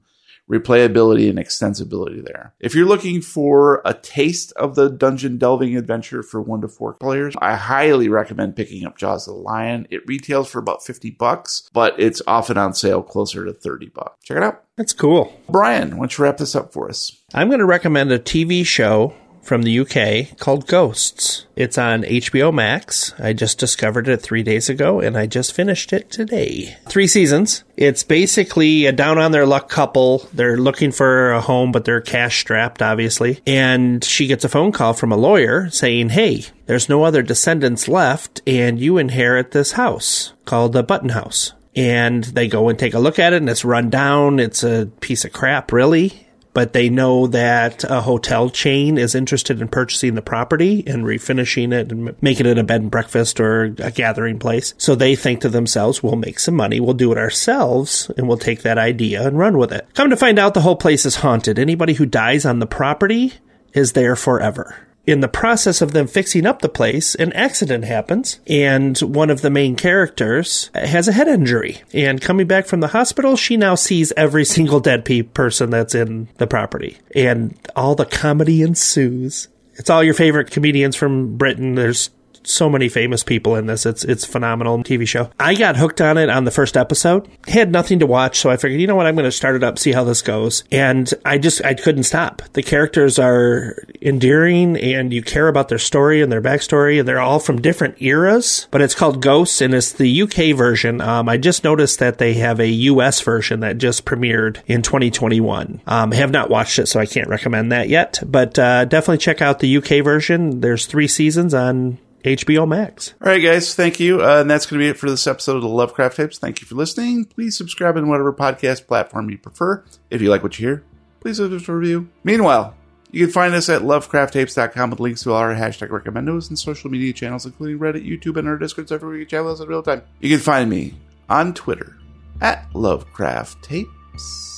[0.52, 2.54] replayability and extensibility there.
[2.60, 6.94] If you're looking for a taste of the dungeon delving adventure for one to four
[6.94, 9.88] players, I highly recommend picking up Jaws of the Lion.
[9.90, 14.24] It retails for about 50 bucks, but it's often on sale closer to 30 bucks.
[14.24, 14.64] Check it out.
[14.76, 15.34] That's cool.
[15.50, 17.16] Brian, why don't you wrap this up for us?
[17.34, 21.46] I'm going to recommend a TV show from the UK called Ghosts.
[21.56, 23.14] It's on HBO Max.
[23.20, 26.78] I just discovered it three days ago and I just finished it today.
[26.88, 27.64] Three seasons.
[27.76, 30.30] It's basically a down on their luck couple.
[30.34, 33.42] They're looking for a home, but they're cash strapped, obviously.
[33.46, 37.88] And she gets a phone call from a lawyer saying, Hey, there's no other descendants
[37.88, 41.54] left and you inherit this house called the Button House.
[41.76, 44.40] And they go and take a look at it and it's run down.
[44.40, 49.62] It's a piece of crap, really but they know that a hotel chain is interested
[49.62, 53.64] in purchasing the property and refinishing it and making it a bed and breakfast or
[53.80, 54.74] a gathering place.
[54.78, 58.38] So they think to themselves, we'll make some money, we'll do it ourselves, and we'll
[58.38, 59.88] take that idea and run with it.
[59.94, 61.58] Come to find out the whole place is haunted.
[61.58, 63.34] Anybody who dies on the property
[63.74, 64.76] is there forever
[65.08, 69.42] in the process of them fixing up the place, an accident happens, and one of
[69.42, 71.82] the main characters has a head injury.
[71.94, 75.96] And coming back from the hospital, she now sees every single dead pe- person that's
[75.96, 76.98] in the property.
[77.16, 79.48] And all the comedy ensues.
[79.76, 81.76] It's all your favorite comedians from Britain.
[81.76, 82.12] There's
[82.44, 83.86] so many famous people in this.
[83.86, 85.30] It's it's phenomenal TV show.
[85.40, 87.28] I got hooked on it on the first episode.
[87.48, 89.64] Had nothing to watch, so I figured, you know what, I'm going to start it
[89.64, 90.64] up, see how this goes.
[90.72, 92.42] And I just I couldn't stop.
[92.54, 97.20] The characters are endearing, and you care about their story and their backstory, and they're
[97.20, 98.68] all from different eras.
[98.72, 101.02] But it's called Ghosts, and it's the UK version.
[101.02, 105.82] Um, I just noticed that they have a US version that just premiered in 2021.
[105.88, 108.20] Um, have not watched it, so I can't recommend that yet.
[108.26, 110.62] But uh, definitely check out the UK version.
[110.62, 113.14] There's three seasons on HBO Max.
[113.22, 114.22] All right, guys, thank you.
[114.22, 116.38] Uh, and that's going to be it for this episode of the Lovecraft Tapes.
[116.38, 117.26] Thank you for listening.
[117.26, 119.84] Please subscribe in whatever podcast platform you prefer.
[120.10, 120.84] If you like what you hear,
[121.20, 122.10] please leave us a review.
[122.24, 122.76] Meanwhile,
[123.12, 126.90] you can find us at lovecrafttapes.com with links to all our hashtag recommendos and social
[126.90, 129.60] media channels, including Reddit, YouTube, and our Discord server where you can chat with us
[129.60, 130.04] in real time.
[130.20, 130.96] You can find me
[131.30, 131.98] on Twitter
[132.40, 134.51] at Lovecraft Tapes.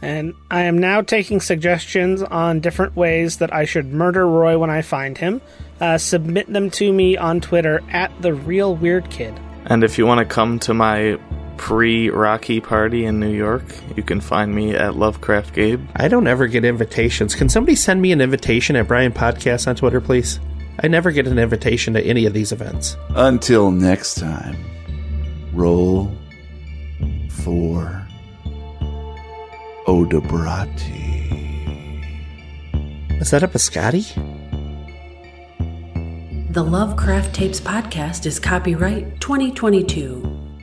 [0.00, 4.70] And I am now taking suggestions on different ways that I should murder Roy when
[4.70, 5.40] I find him.
[5.80, 9.38] Uh, submit them to me on Twitter at the real weird kid.
[9.66, 11.18] And if you want to come to my
[11.56, 13.64] pre Rocky party in New York,
[13.96, 15.84] you can find me at Lovecraft Gabe.
[15.96, 17.34] I don't ever get invitations.
[17.34, 20.40] Can somebody send me an invitation at Brian Podcast on Twitter, please?
[20.80, 22.96] I never get an invitation to any of these events.
[23.10, 24.56] Until next time,
[25.52, 26.16] roll
[27.28, 28.07] for
[29.88, 30.92] Odabrati.
[33.22, 34.04] Is that a biscotti?
[36.52, 40.58] The Lovecraft Tapes podcast is copyright 2022.